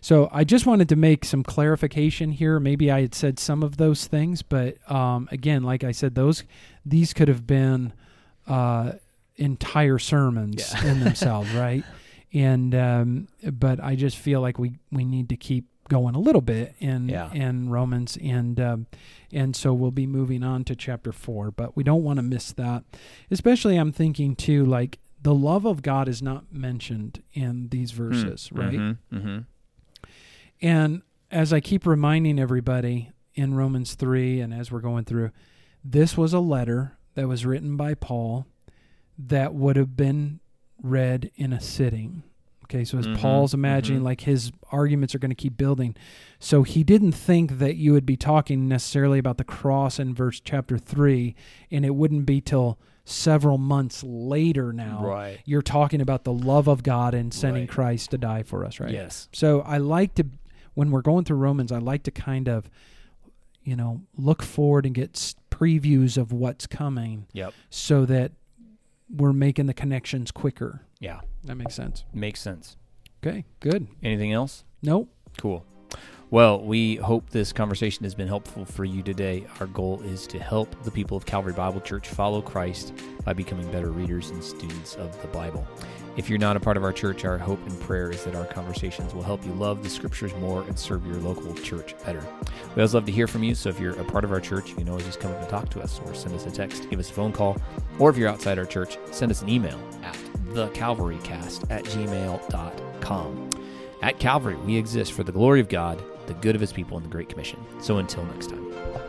So 0.00 0.30
I 0.32 0.44
just 0.44 0.64
wanted 0.64 0.88
to 0.88 0.96
make 0.96 1.24
some 1.26 1.42
clarification 1.42 2.30
here. 2.32 2.58
Maybe 2.60 2.90
I 2.90 3.02
had 3.02 3.14
said 3.14 3.38
some 3.38 3.62
of 3.62 3.76
those 3.76 4.06
things, 4.06 4.40
but 4.42 4.78
um, 4.90 5.28
again, 5.32 5.62
like 5.64 5.84
I 5.84 5.90
said, 5.92 6.14
those 6.14 6.44
these 6.86 7.12
could 7.12 7.28
have 7.28 7.46
been 7.46 7.92
uh, 8.46 8.92
entire 9.40 9.98
sermons 9.98 10.72
Yeah. 10.72 10.92
in 10.92 11.00
themselves, 11.04 11.50
right? 11.52 11.84
And 12.32 12.74
um, 12.74 13.28
but 13.52 13.82
I 13.82 13.96
just 13.96 14.16
feel 14.16 14.40
like 14.40 14.58
we 14.58 14.78
we 14.92 15.04
need 15.04 15.28
to 15.30 15.36
keep 15.36 15.64
going 15.88 16.14
a 16.14 16.20
little 16.20 16.40
bit 16.42 16.76
in 16.78 17.08
Yeah. 17.08 17.32
in 17.32 17.68
Romans 17.68 18.16
and 18.22 18.60
um, 18.60 18.86
and 19.32 19.56
so 19.56 19.74
we'll 19.74 19.90
be 19.90 20.06
moving 20.06 20.44
on 20.44 20.62
to 20.64 20.76
chapter 20.76 21.10
4 21.10 21.50
but 21.50 21.74
we 21.76 21.82
don't 21.82 22.04
want 22.04 22.18
to 22.18 22.22
miss 22.22 22.52
that 22.52 22.84
especially 23.28 23.76
I'm 23.76 23.90
thinking 23.90 24.36
too 24.36 24.64
like 24.64 25.00
the 25.20 25.34
love 25.34 25.64
of 25.64 25.82
God 25.82 26.06
is 26.06 26.22
not 26.22 26.52
mentioned 26.52 27.24
in 27.32 27.70
these 27.70 27.90
verses 27.90 28.50
right 28.52 28.72
Mm-hmm. 28.72 29.16
mm-hmm. 29.16 29.38
and 30.62 31.02
as 31.30 31.52
I 31.52 31.58
keep 31.58 31.84
reminding 31.86 32.38
everybody 32.38 33.10
in 33.34 33.54
Romans 33.54 33.94
3 33.94 34.40
and 34.40 34.54
as 34.54 34.70
we're 34.70 34.80
going 34.80 35.04
through 35.04 35.30
this 35.84 36.16
was 36.16 36.32
a 36.32 36.38
letter 36.40 36.98
that 37.14 37.26
was 37.26 37.44
written 37.44 37.76
by 37.76 37.94
Paul 37.94 38.46
that 39.28 39.54
would 39.54 39.76
have 39.76 39.96
been 39.96 40.40
read 40.82 41.30
in 41.36 41.52
a 41.52 41.60
sitting 41.60 42.22
Okay, 42.64 42.84
so 42.84 42.98
as 42.98 43.06
Mhm, 43.08 43.16
Paul's 43.18 43.52
imagining, 43.52 44.02
mhm. 44.02 44.04
like 44.04 44.20
his 44.20 44.52
arguments 44.70 45.12
are 45.12 45.18
going 45.18 45.32
to 45.32 45.34
keep 45.34 45.56
building. 45.56 45.96
So 46.38 46.62
he 46.62 46.84
didn't 46.84 47.10
think 47.10 47.58
that 47.58 47.74
you 47.74 47.92
would 47.94 48.06
be 48.06 48.16
talking 48.16 48.68
necessarily 48.68 49.18
about 49.18 49.38
the 49.38 49.44
cross 49.44 49.98
in 49.98 50.14
verse 50.14 50.38
chapter 50.38 50.78
three, 50.78 51.34
and 51.72 51.84
it 51.84 51.96
wouldn't 51.96 52.26
be 52.26 52.40
till 52.40 52.78
several 53.04 53.58
months 53.58 54.04
later 54.04 54.72
now. 54.72 55.04
Right. 55.04 55.40
You're 55.44 55.62
talking 55.62 56.00
about 56.00 56.22
the 56.22 56.32
love 56.32 56.68
of 56.68 56.84
God 56.84 57.12
and 57.12 57.34
sending 57.34 57.62
Right. 57.62 57.68
Christ 57.70 58.12
to 58.12 58.18
die 58.18 58.44
for 58.44 58.64
us, 58.64 58.78
right? 58.78 58.92
Yes. 58.92 59.28
So 59.32 59.62
I 59.62 59.78
like 59.78 60.14
to, 60.14 60.26
when 60.74 60.92
we're 60.92 61.02
going 61.02 61.24
through 61.24 61.38
Romans, 61.38 61.72
I 61.72 61.78
like 61.78 62.04
to 62.04 62.12
kind 62.12 62.48
of, 62.48 62.70
you 63.64 63.74
know, 63.74 64.02
look 64.16 64.44
forward 64.44 64.86
and 64.86 64.94
get 64.94 65.14
previews 65.50 66.16
of 66.16 66.30
what's 66.32 66.68
coming 66.68 67.26
Yep. 67.32 67.52
so 67.68 68.06
that 68.06 68.30
we're 69.14 69.32
making 69.32 69.66
the 69.66 69.74
connections 69.74 70.30
quicker. 70.30 70.86
Yeah. 70.98 71.20
That 71.44 71.56
makes 71.56 71.74
sense. 71.74 72.04
Makes 72.12 72.40
sense. 72.40 72.76
Okay, 73.22 73.44
good. 73.60 73.86
Anything 74.02 74.32
else? 74.32 74.64
Nope. 74.82 75.12
Cool. 75.38 75.64
Well, 76.32 76.62
we 76.62 76.94
hope 76.94 77.28
this 77.30 77.52
conversation 77.52 78.04
has 78.04 78.14
been 78.14 78.28
helpful 78.28 78.64
for 78.64 78.84
you 78.84 79.02
today. 79.02 79.48
Our 79.58 79.66
goal 79.66 80.00
is 80.02 80.28
to 80.28 80.38
help 80.38 80.80
the 80.84 80.90
people 80.92 81.16
of 81.16 81.26
Calvary 81.26 81.52
Bible 81.52 81.80
Church 81.80 82.06
follow 82.06 82.40
Christ 82.40 82.92
by 83.24 83.32
becoming 83.32 83.68
better 83.72 83.90
readers 83.90 84.30
and 84.30 84.42
students 84.42 84.94
of 84.94 85.20
the 85.22 85.28
Bible. 85.28 85.66
If 86.16 86.30
you're 86.30 86.38
not 86.38 86.56
a 86.56 86.60
part 86.60 86.76
of 86.76 86.84
our 86.84 86.92
church, 86.92 87.24
our 87.24 87.36
hope 87.36 87.58
and 87.66 87.80
prayer 87.80 88.12
is 88.12 88.22
that 88.22 88.36
our 88.36 88.44
conversations 88.44 89.12
will 89.12 89.24
help 89.24 89.44
you 89.44 89.52
love 89.54 89.82
the 89.82 89.90
scriptures 89.90 90.32
more 90.36 90.62
and 90.62 90.78
serve 90.78 91.04
your 91.04 91.16
local 91.16 91.52
church 91.52 91.96
better. 92.04 92.24
We 92.76 92.82
always 92.82 92.94
love 92.94 93.06
to 93.06 93.12
hear 93.12 93.26
from 93.26 93.42
you, 93.42 93.56
so 93.56 93.68
if 93.68 93.80
you're 93.80 93.98
a 93.98 94.04
part 94.04 94.22
of 94.22 94.30
our 94.30 94.40
church, 94.40 94.68
you 94.70 94.76
can 94.76 94.88
always 94.88 95.06
just 95.06 95.18
come 95.18 95.32
up 95.32 95.40
and 95.40 95.48
talk 95.48 95.68
to 95.70 95.80
us 95.80 96.00
or 96.06 96.14
send 96.14 96.36
us 96.36 96.46
a 96.46 96.50
text, 96.52 96.88
give 96.90 97.00
us 97.00 97.10
a 97.10 97.12
phone 97.12 97.32
call, 97.32 97.56
or 97.98 98.08
if 98.08 98.16
you're 98.16 98.28
outside 98.28 98.56
our 98.56 98.66
church, 98.66 98.98
send 99.10 99.32
us 99.32 99.42
an 99.42 99.48
email 99.48 99.80
at 100.04 100.14
thecalvarycast 100.52 101.68
at 101.70 101.82
gmail.com. 101.86 103.50
At 104.02 104.18
Calvary, 104.20 104.56
we 104.56 104.76
exist 104.76 105.12
for 105.12 105.24
the 105.24 105.32
glory 105.32 105.58
of 105.60 105.68
God, 105.68 106.00
the 106.30 106.40
good 106.40 106.54
of 106.54 106.60
his 106.60 106.72
people, 106.72 106.96
in 106.96 107.02
the 107.02 107.08
Great 107.08 107.28
Commission. 107.28 107.58
So 107.80 107.98
until 107.98 108.24
next 108.26 108.50
time. 108.50 108.99